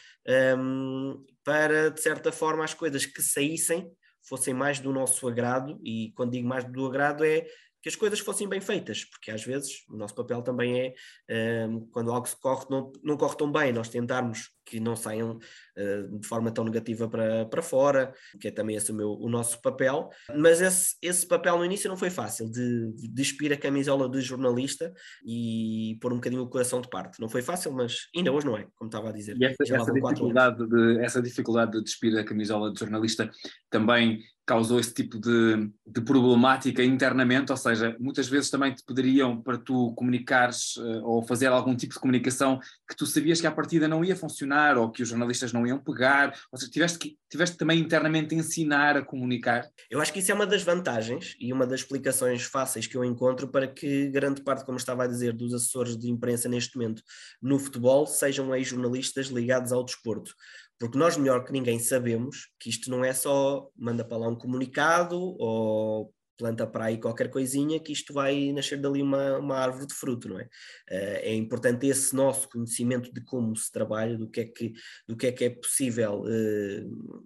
um, 0.58 1.24
para, 1.44 1.90
de 1.90 2.00
certa 2.00 2.32
forma, 2.32 2.64
as 2.64 2.74
coisas 2.74 3.04
que 3.04 3.22
saíssem 3.22 3.90
fossem 4.26 4.54
mais 4.54 4.80
do 4.80 4.90
nosso 4.90 5.28
agrado, 5.28 5.78
e 5.84 6.10
quando 6.16 6.32
digo 6.32 6.48
mais 6.48 6.64
do 6.64 6.86
agrado 6.86 7.24
é 7.24 7.46
que 7.84 7.90
as 7.90 7.96
coisas 7.96 8.18
fossem 8.18 8.48
bem 8.48 8.62
feitas, 8.62 9.04
porque 9.04 9.30
às 9.30 9.44
vezes 9.44 9.84
o 9.90 9.94
nosso 9.94 10.14
papel 10.14 10.40
também 10.40 10.94
é, 11.28 11.66
um, 11.66 11.86
quando 11.92 12.10
algo 12.10 12.26
se 12.26 12.34
corre, 12.40 12.64
não, 12.70 12.90
não 13.02 13.14
corre 13.14 13.36
tão 13.36 13.52
bem, 13.52 13.74
nós 13.74 13.90
tentarmos 13.90 14.54
que 14.64 14.80
não 14.80 14.96
saiam 14.96 15.32
uh, 15.32 16.18
de 16.18 16.26
forma 16.26 16.50
tão 16.50 16.64
negativa 16.64 17.06
para, 17.06 17.44
para 17.44 17.60
fora, 17.60 18.14
que 18.40 18.48
é 18.48 18.50
também 18.50 18.74
esse 18.74 18.90
o, 18.90 18.94
meu, 18.94 19.10
o 19.10 19.28
nosso 19.28 19.60
papel, 19.60 20.08
mas 20.34 20.62
esse, 20.62 20.96
esse 21.02 21.26
papel 21.26 21.58
no 21.58 21.64
início 21.66 21.90
não 21.90 21.96
foi 21.98 22.08
fácil, 22.08 22.50
de, 22.50 22.90
de 22.94 23.08
despir 23.08 23.52
a 23.52 23.56
camisola 23.58 24.08
de 24.08 24.22
jornalista 24.22 24.90
e 25.22 25.98
pôr 26.00 26.10
um 26.10 26.16
bocadinho 26.16 26.40
o 26.40 26.48
coração 26.48 26.80
de 26.80 26.88
parte. 26.88 27.20
Não 27.20 27.28
foi 27.28 27.42
fácil, 27.42 27.70
mas 27.72 28.08
ainda 28.16 28.32
hoje 28.32 28.46
não 28.46 28.56
é, 28.56 28.66
como 28.76 28.88
estava 28.88 29.10
a 29.10 29.12
dizer. 29.12 29.36
E 29.38 29.44
essa, 29.44 29.62
essa 29.62 29.92
dificuldade, 29.92 30.66
de, 30.66 31.04
essa 31.04 31.20
dificuldade 31.20 31.72
de 31.72 31.84
despir 31.84 32.16
a 32.16 32.24
camisola 32.24 32.72
de 32.72 32.80
jornalista 32.80 33.30
também 33.74 34.20
causou 34.46 34.78
esse 34.78 34.92
tipo 34.92 35.18
de, 35.18 35.70
de, 35.86 36.00
problemática 36.02 36.84
internamente, 36.84 37.50
ou 37.50 37.56
seja, 37.56 37.96
muitas 37.98 38.28
vezes 38.28 38.50
também 38.50 38.74
te 38.74 38.84
poderiam 38.84 39.40
para 39.40 39.56
tu 39.56 39.92
comunicares 39.94 40.76
uh, 40.76 41.02
ou 41.02 41.22
fazer 41.22 41.46
algum 41.46 41.74
tipo 41.74 41.94
de 41.94 42.00
comunicação 42.00 42.60
que 42.86 42.94
tu 42.94 43.06
sabias 43.06 43.40
que 43.40 43.46
à 43.46 43.50
partida 43.50 43.88
não 43.88 44.04
ia 44.04 44.14
funcionar 44.14 44.76
ou 44.76 44.90
que 44.90 45.02
os 45.02 45.08
jornalistas 45.08 45.52
não 45.52 45.66
iam 45.66 45.78
pegar? 45.78 46.38
Ou 46.52 46.58
seja, 46.58 46.70
tiveste, 46.70 46.98
que, 46.98 47.16
tiveste 47.28 47.56
também 47.56 47.80
internamente 47.80 48.34
ensinar 48.34 48.98
a 48.98 49.02
comunicar? 49.02 49.66
Eu 49.90 50.00
acho 50.00 50.12
que 50.12 50.18
isso 50.18 50.30
é 50.30 50.34
uma 50.34 50.46
das 50.46 50.62
vantagens 50.62 51.34
e 51.40 51.50
uma 51.50 51.66
das 51.66 51.80
explicações 51.80 52.42
fáceis 52.42 52.86
que 52.86 52.96
eu 52.96 53.04
encontro 53.04 53.48
para 53.48 53.66
que 53.66 54.08
grande 54.10 54.42
parte, 54.42 54.64
como 54.66 54.76
estava 54.76 55.04
a 55.04 55.08
dizer, 55.08 55.32
dos 55.32 55.54
assessores 55.54 55.96
de 55.96 56.10
imprensa 56.10 56.50
neste 56.50 56.76
momento 56.76 57.02
no 57.40 57.58
futebol 57.58 58.06
sejam 58.06 58.54
ex-jornalistas 58.54 59.28
ligados 59.28 59.72
ao 59.72 59.82
desporto. 59.82 60.34
Porque 60.78 60.98
nós, 60.98 61.16
melhor 61.16 61.44
que 61.44 61.52
ninguém, 61.52 61.78
sabemos 61.78 62.48
que 62.58 62.68
isto 62.68 62.90
não 62.90 63.04
é 63.04 63.12
só 63.12 63.68
manda 63.76 64.04
para 64.04 64.18
lá 64.18 64.28
um 64.28 64.36
comunicado 64.36 65.18
ou 65.18 66.12
planta 66.36 66.66
para 66.66 66.86
aí 66.86 66.98
qualquer 66.98 67.30
coisinha 67.30 67.80
que 67.80 67.92
isto 67.92 68.12
vai 68.12 68.52
nascer 68.52 68.80
dali 68.80 69.02
uma, 69.02 69.38
uma 69.38 69.56
árvore 69.56 69.86
de 69.86 69.94
fruto, 69.94 70.28
não 70.28 70.38
é? 70.38 70.48
Eh, 70.90 71.30
é 71.30 71.34
importante 71.34 71.86
esse 71.86 72.14
nosso 72.14 72.48
conhecimento 72.48 73.12
de 73.12 73.22
como 73.22 73.54
se 73.56 73.70
trabalha, 73.70 74.16
do 74.18 74.28
que 74.28 74.40
é 74.40 74.44
que, 74.44 74.72
do 75.06 75.16
que, 75.16 75.26
é, 75.28 75.32
que 75.32 75.44
é 75.44 75.50
possível 75.50 76.22
uh, 76.22 77.24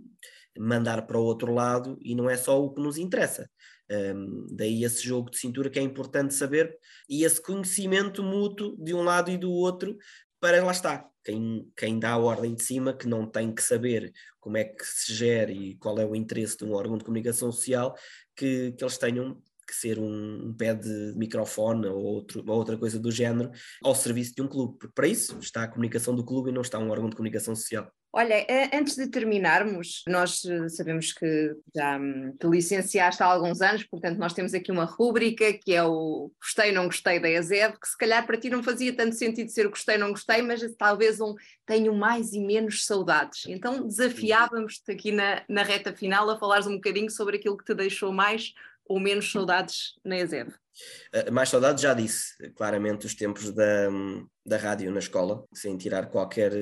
mandar 0.59 1.07
para 1.07 1.19
o 1.19 1.25
outro 1.25 1.53
lado 1.53 1.99
e 2.03 2.15
não 2.15 2.29
é 2.29 2.37
só 2.37 2.63
o 2.63 2.73
que 2.73 2.81
nos 2.83 2.99
interessa. 2.99 3.49
Um, 3.91 3.95
ehm, 3.95 4.47
daí 4.51 4.85
esse 4.85 5.03
jogo 5.03 5.31
de 5.31 5.39
cintura 5.39 5.71
que 5.71 5.79
é 5.79 5.83
importante 5.83 6.35
saber 6.35 6.77
e 7.09 7.25
esse 7.25 7.41
conhecimento 7.41 8.23
mútuo 8.23 8.77
de 8.77 8.93
um 8.93 9.03
lado 9.03 9.31
e 9.31 9.39
do 9.39 9.51
outro 9.51 9.97
para 10.41 10.63
lá 10.63 10.73
está, 10.73 11.09
quem, 11.29 11.71
quem 11.77 11.99
dá 11.99 12.13
a 12.13 12.19
ordem 12.19 12.55
de 12.55 12.63
cima, 12.63 12.95
que 12.95 13.07
não 13.07 13.27
tem 13.27 13.55
que 13.55 13.63
saber 13.63 14.11
como 14.41 14.57
é 14.57 14.65
que 14.65 14.83
se 14.83 15.13
gera 15.15 15.53
e 15.53 15.77
qual 15.77 15.99
é 15.99 16.07
o 16.07 16.17
interesse 16.17 16.57
de 16.57 16.65
um 16.65 16.73
órgão 16.73 16.97
de 16.97 17.05
comunicação 17.05 17.53
social, 17.53 17.95
que, 18.35 18.73
que 18.73 18.83
eles 18.83 18.97
tenham 18.97 19.39
que 19.67 19.75
ser 19.75 19.99
um, 19.99 20.49
um 20.49 20.55
pé 20.55 20.75
de 20.75 21.13
microfone 21.17 21.87
ou, 21.87 22.03
outro, 22.03 22.43
ou 22.47 22.57
outra 22.57 22.79
coisa 22.79 22.99
do 22.99 23.11
género 23.11 23.51
ao 23.85 23.95
serviço 23.95 24.35
de 24.35 24.41
um 24.41 24.49
clube. 24.49 24.79
Porque 24.79 24.95
para 24.95 25.07
isso 25.07 25.39
está 25.39 25.65
a 25.65 25.69
comunicação 25.69 26.17
do 26.17 26.25
clube 26.25 26.49
e 26.49 26.53
não 26.53 26.63
está 26.63 26.79
um 26.79 26.89
órgão 26.89 27.11
de 27.11 27.17
comunicação 27.17 27.55
social. 27.55 27.93
Olha, 28.11 28.35
eh, 28.49 28.71
antes 28.73 28.97
de 28.97 29.07
terminarmos, 29.09 30.03
nós 30.09 30.43
eh, 30.45 30.69
sabemos 30.71 31.13
que 31.13 31.55
já 31.75 31.99
hum, 31.99 32.35
te 32.41 32.47
licenciaste 32.47 33.23
há 33.23 33.27
alguns 33.27 33.61
anos, 33.61 33.85
portanto, 33.85 34.19
nós 34.19 34.33
temos 34.33 34.55
aqui 34.55 34.73
uma 34.73 34.87
rúbrica 34.87 35.53
que 35.53 35.75
é 35.75 35.83
o 35.85 36.33
gostei, 36.41 36.73
não 36.73 36.87
gostei 36.87 37.21
da 37.21 37.29
ESEV, 37.29 37.79
que 37.79 37.87
se 37.87 37.99
calhar 37.99 38.27
para 38.27 38.39
ti 38.39 38.49
não 38.49 38.63
fazia 38.63 38.97
tanto 38.97 39.15
sentido 39.15 39.51
ser 39.51 39.67
o 39.67 39.71
gostei, 39.71 39.99
não 39.99 40.11
gostei, 40.11 40.41
mas 40.41 40.63
talvez 40.77 41.21
um 41.21 41.35
tenho 41.67 41.95
mais 41.95 42.33
e 42.33 42.41
menos 42.41 42.87
saudades. 42.87 43.45
Então, 43.47 43.87
desafiávamos-te 43.87 44.91
aqui 44.91 45.13
na, 45.13 45.43
na 45.47 45.63
reta 45.63 45.93
final 45.93 46.31
a 46.31 46.39
falares 46.39 46.67
um 46.67 46.77
bocadinho 46.77 47.11
sobre 47.11 47.37
aquilo 47.37 47.59
que 47.59 47.65
te 47.65 47.75
deixou 47.75 48.11
mais 48.11 48.55
ou 48.87 48.99
menos 48.99 49.31
saudades 49.31 49.93
na 50.03 50.17
ESEV. 50.17 50.49
Uh, 50.49 51.31
mais 51.31 51.51
saudades, 51.51 51.83
já 51.83 51.93
disse, 51.93 52.51
claramente, 52.53 53.05
os 53.05 53.15
tempos 53.15 53.53
da, 53.53 53.91
hum, 53.91 54.27
da 54.47 54.57
rádio 54.57 54.91
na 54.91 54.99
escola, 54.99 55.45
sem 55.53 55.77
tirar 55.77 56.07
qualquer. 56.07 56.53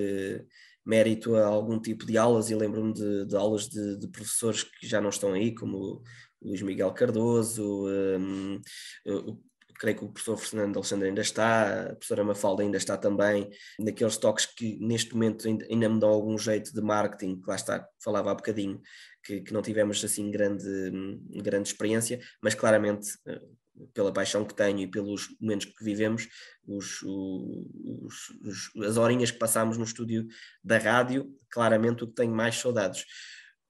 Mérito 0.87 1.35
a 1.37 1.47
algum 1.47 1.81
tipo 1.81 2.07
de 2.07 2.17
aulas 2.17 2.49
e 2.49 2.55
lembro-me 2.55 2.93
de, 2.93 3.27
de, 3.27 3.37
aulas 3.37 3.69
de, 3.69 3.99
de, 3.99 4.09
professores 4.09 4.63
que 4.63 4.87
já 4.87 5.01
não 5.01 5.11
estão 5.11 5.33
aí, 5.33 5.55
como 5.55 5.77
o 5.77 6.03
Luís 6.41 6.63
Miguel 6.63 6.93
Cardoso, 6.93 7.87
um, 7.89 8.61
creio 9.79 9.99
que 9.99 10.05
o 10.05 10.09
professor 10.09 10.37
Fernando 10.37 10.77
Alexandre 10.77 11.09
ainda 11.09 11.21
está, 11.21 11.83
a 11.83 11.95
professora 11.95 12.25
Mafalda 12.25 12.63
ainda 12.63 12.77
está 12.77 12.97
também, 12.97 13.49
naqueles 13.79 14.17
toques 14.17 14.47
que 14.47 14.79
neste 14.81 15.13
momento 15.13 15.47
ainda, 15.47 15.67
ainda 15.71 15.89
me 15.89 16.01
dão 16.01 16.09
algum 16.09 16.37
jeito 16.39 16.73
de 16.73 16.81
marketing, 16.81 17.41
que 17.41 17.49
lá 17.49 17.57
está, 17.57 17.87
falava 18.03 18.31
há 18.31 18.35
bocadinho, 18.35 18.81
que, 19.23 19.41
que 19.41 19.53
não 19.53 19.63
tivemos 19.63 20.03
assim 20.05 20.31
grande, 20.31 20.65
grande 21.43 21.69
experiência, 21.69 22.21
mas 22.43 22.55
claramente 22.55 23.09
pela 23.93 24.13
paixão 24.13 24.45
que 24.45 24.55
tenho 24.55 24.81
e 24.81 24.87
pelos 24.87 25.29
momentos 25.41 25.67
que 25.67 25.85
vivemos, 25.85 26.29
os, 26.67 27.03
os, 27.03 28.31
os, 28.43 28.85
as 28.85 28.97
horinhas 28.97 29.31
que 29.31 29.39
passámos 29.39 29.77
no 29.77 29.85
estúdio 29.85 30.27
da 30.63 30.79
rádio, 30.79 31.33
claramente 31.51 32.05
o 32.05 32.07
que 32.07 32.15
tenho 32.15 32.35
mais 32.35 32.57
saudades. 32.57 33.05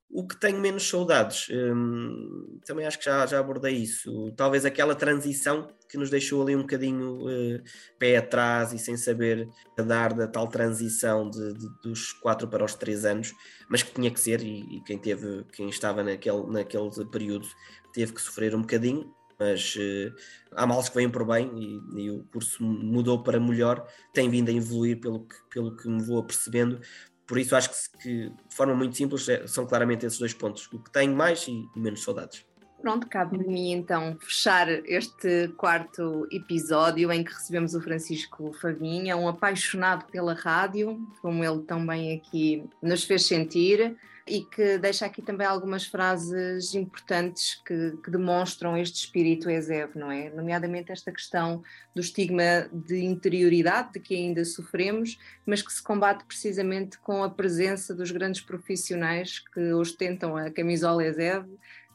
O 0.09 0.25
que 0.25 0.39
tenho 0.39 0.57
menos 0.59 0.87
saudades, 0.87 1.47
hum, 1.51 2.59
também 2.65 2.85
acho 2.85 2.97
que 2.97 3.03
já, 3.03 3.25
já 3.25 3.39
abordei 3.39 3.75
isso. 3.75 4.31
Talvez 4.37 4.63
aquela 4.63 4.95
transição 4.95 5.67
que 5.89 5.97
nos 5.97 6.09
deixou 6.09 6.41
ali 6.41 6.55
um 6.55 6.61
bocadinho 6.61 7.25
uh, 7.25 7.61
pé 7.99 8.15
atrás 8.15 8.71
e 8.71 8.79
sem 8.79 8.95
saber 8.95 9.49
dar 9.77 10.13
da 10.13 10.25
tal 10.25 10.47
transição 10.47 11.29
de, 11.29 11.53
de, 11.53 11.67
dos 11.83 12.13
quatro 12.13 12.47
para 12.47 12.63
os 12.63 12.73
três 12.73 13.03
anos, 13.03 13.33
mas 13.69 13.83
que 13.83 13.93
tinha 13.93 14.09
que 14.09 14.19
ser, 14.19 14.41
e, 14.41 14.77
e 14.77 14.83
quem 14.85 14.97
teve, 14.97 15.43
quem 15.51 15.67
estava 15.67 16.01
naquele, 16.01 16.47
naquele 16.47 16.89
período 17.11 17.47
teve 17.93 18.13
que 18.13 18.21
sofrer 18.21 18.55
um 18.55 18.61
bocadinho 18.61 19.13
mas 19.39 19.75
uh, 19.75 20.13
há 20.51 20.65
males 20.65 20.89
que 20.89 20.95
vêm 20.95 21.09
por 21.09 21.25
bem 21.25 21.51
e, 21.55 22.01
e, 22.01 22.11
o 22.11 22.23
curso 22.31 22.63
mudou 22.63 23.21
para 23.21 23.39
melhor, 23.39 23.87
tem 24.13 24.29
vindo 24.29 24.49
a 24.49 24.53
evoluir 24.53 24.99
pelo 24.99 25.25
que, 25.25 25.35
pelo 25.49 25.75
que 25.75 25.87
me 25.87 26.01
vou 26.01 26.19
apercebendo. 26.19 26.79
Por 27.25 27.37
isso 27.37 27.55
acho 27.55 27.69
que, 27.69 27.99
que 28.01 28.29
de 28.29 28.55
forma 28.55 28.73
muito 28.73 28.95
simples 28.95 29.27
é, 29.29 29.45
são 29.45 29.65
claramente 29.65 30.05
esses 30.05 30.17
dois 30.17 30.33
pontos, 30.33 30.67
o 30.71 30.79
que 30.79 30.91
tenho 30.91 31.15
mais 31.15 31.47
e, 31.47 31.67
e 31.75 31.79
menos 31.79 32.03
saudades. 32.03 32.45
Pronto, 32.81 33.07
cabe-me 33.07 33.47
mim 33.47 33.71
então 33.71 34.17
fechar 34.21 34.69
este 34.69 35.47
quarto 35.57 36.27
episódio 36.31 37.11
em 37.11 37.23
que 37.23 37.33
recebemos 37.33 37.73
o 37.73 37.81
Francisco 37.81 38.53
Favinha, 38.61 39.17
um 39.17 39.27
apaixonado 39.27 40.05
pela 40.11 40.33
rádio, 40.33 40.99
como 41.21 41.43
ele 41.43 41.63
também 41.63 42.15
aqui 42.15 42.63
nos 42.81 43.03
fez 43.03 43.25
sentir 43.25 43.97
e 44.27 44.43
que 44.43 44.77
deixa 44.77 45.05
aqui 45.05 45.21
também 45.21 45.47
algumas 45.47 45.85
frases 45.85 46.73
importantes 46.75 47.61
que, 47.65 47.97
que 48.03 48.11
demonstram 48.11 48.77
este 48.77 48.95
espírito 48.95 49.49
ESEV, 49.49 49.97
não 49.97 50.11
é? 50.11 50.29
Nomeadamente 50.29 50.91
esta 50.91 51.11
questão 51.11 51.63
do 51.95 52.01
estigma 52.01 52.69
de 52.71 53.03
interioridade 53.03 53.93
de 53.93 53.99
que 53.99 54.15
ainda 54.15 54.43
sofremos, 54.45 55.17
mas 55.45 55.61
que 55.61 55.71
se 55.71 55.81
combate 55.81 56.25
precisamente 56.25 56.97
com 56.99 57.23
a 57.23 57.29
presença 57.29 57.95
dos 57.95 58.11
grandes 58.11 58.41
profissionais 58.41 59.39
que 59.39 59.73
ostentam 59.73 60.35
a 60.35 60.51
camisola 60.51 61.05
ESEV 61.05 61.47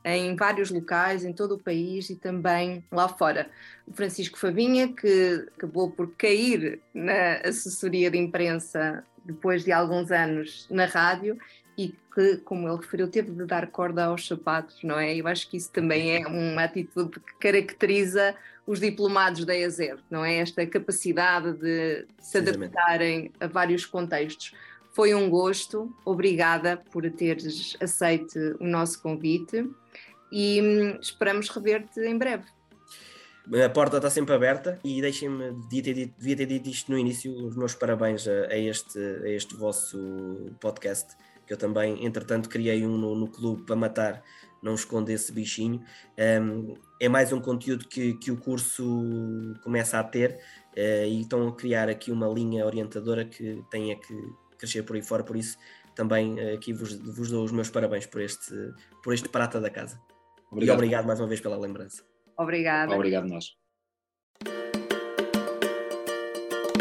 em 0.05 0.35
vários 0.35 0.71
locais, 0.71 1.25
em 1.25 1.33
todo 1.33 1.55
o 1.55 1.59
país 1.59 2.11
e 2.11 2.17
também 2.17 2.85
lá 2.91 3.09
fora. 3.09 3.49
O 3.87 3.93
Francisco 3.93 4.39
Favinha, 4.39 4.93
que 4.93 5.47
acabou 5.57 5.91
por 5.91 6.13
cair 6.17 6.81
na 6.93 7.37
assessoria 7.45 8.11
de 8.11 8.19
imprensa 8.19 9.05
depois 9.25 9.65
de 9.65 9.71
alguns 9.71 10.11
anos 10.11 10.67
na 10.69 10.87
rádio 10.87 11.39
e 11.77 11.95
que, 12.15 12.37
como 12.39 12.69
ele 12.69 12.77
referiu, 12.77 13.09
teve 13.09 13.31
de 13.33 13.45
dar 13.47 13.67
corda 13.69 14.05
aos 14.05 14.27
sapatos, 14.27 14.83
não 14.83 14.99
é? 14.99 15.15
Eu 15.17 15.27
acho 15.27 15.49
que 15.49 15.57
isso 15.57 15.71
também 15.71 16.17
é 16.17 16.27
uma 16.27 16.65
atitude 16.65 17.19
que 17.21 17.35
caracteriza 17.41 18.35
os 18.67 18.79
diplomados 18.79 19.45
da 19.45 19.57
ESER, 19.57 19.99
não 20.11 20.25
é? 20.25 20.37
Esta 20.37 20.67
capacidade 20.67 21.53
de 21.55 22.07
se 22.19 22.39
adaptarem 22.39 23.33
a 23.41 23.47
vários 23.47 23.87
contextos. 23.87 24.55
Foi 24.93 25.15
um 25.15 25.31
gosto, 25.31 25.95
obrigada 26.05 26.77
por 26.77 27.11
teres 27.11 27.77
aceito 27.81 28.39
o 28.61 28.67
nosso 28.67 29.01
convite 29.01 29.69
e 30.31 30.61
hum, 30.61 30.99
esperamos 31.01 31.49
rever-te 31.49 32.01
em 32.01 32.17
breve. 32.17 32.45
A 33.65 33.69
porta 33.71 33.97
está 33.97 34.09
sempre 34.09 34.35
aberta 34.35 34.79
e 34.85 35.01
deixem-me, 35.01 35.51
devia 35.63 35.83
ter, 35.83 35.95
dito, 35.95 36.15
devia 36.17 36.37
ter 36.37 36.47
dito 36.47 36.69
isto 36.69 36.93
no 36.93 36.99
início, 36.99 37.35
os 37.35 37.57
meus 37.57 37.75
parabéns 37.75 38.29
a, 38.29 38.47
a, 38.47 38.57
este, 38.57 38.99
a 38.99 39.29
este 39.31 39.57
vosso 39.57 40.53
podcast 40.61 41.17
que 41.53 41.55
eu 41.55 41.59
também, 41.59 42.05
entretanto, 42.05 42.49
criei 42.49 42.87
um 42.87 42.97
no, 42.97 43.15
no 43.15 43.29
clube 43.29 43.63
para 43.65 43.77
matar, 43.77 44.23
não 44.63 44.75
esconder 44.75 45.13
esse 45.13 45.31
bichinho. 45.31 45.83
Um, 46.19 46.75
é 46.99 47.09
mais 47.09 47.31
um 47.31 47.41
conteúdo 47.41 47.87
que, 47.87 48.15
que 48.15 48.31
o 48.31 48.39
curso 48.39 49.55
começa 49.63 49.99
a 49.99 50.05
ter 50.05 50.41
uh, 50.75 51.07
e 51.07 51.21
estão 51.21 51.47
a 51.49 51.55
criar 51.55 51.91
aqui 51.91 52.11
uma 52.11 52.27
linha 52.27 52.65
orientadora 52.65 53.27
que 53.27 53.63
tenha 53.71 53.97
que 53.97 54.15
crescer 54.57 54.83
por 54.83 54.97
aí 54.97 55.03
fora, 55.03 55.23
por 55.23 55.37
isso 55.37 55.59
também 55.95 56.39
uh, 56.41 56.55
aqui 56.55 56.73
vos, 56.73 56.95
vos 56.95 57.31
dou 57.31 57.45
os 57.45 57.53
meus 57.53 57.69
parabéns 57.69 58.07
por 58.07 58.23
este, 58.23 58.55
por 59.03 59.13
este 59.13 59.29
prata 59.29 59.61
da 59.61 59.69
casa. 59.69 60.01
Obrigado. 60.51 60.75
E 60.75 60.79
obrigado 60.79 61.07
mais 61.07 61.21
uma 61.21 61.29
vez 61.29 61.41
pela 61.41 61.59
lembrança. 61.59 62.03
Obrigada. 62.39 62.95
Obrigado 62.95 63.29
nós. 63.29 63.57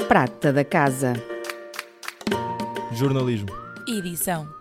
Prata 0.07 0.53
da 0.53 0.63
Casa. 0.63 1.13
Jornalismo 2.93 3.47
Edição. 3.87 4.60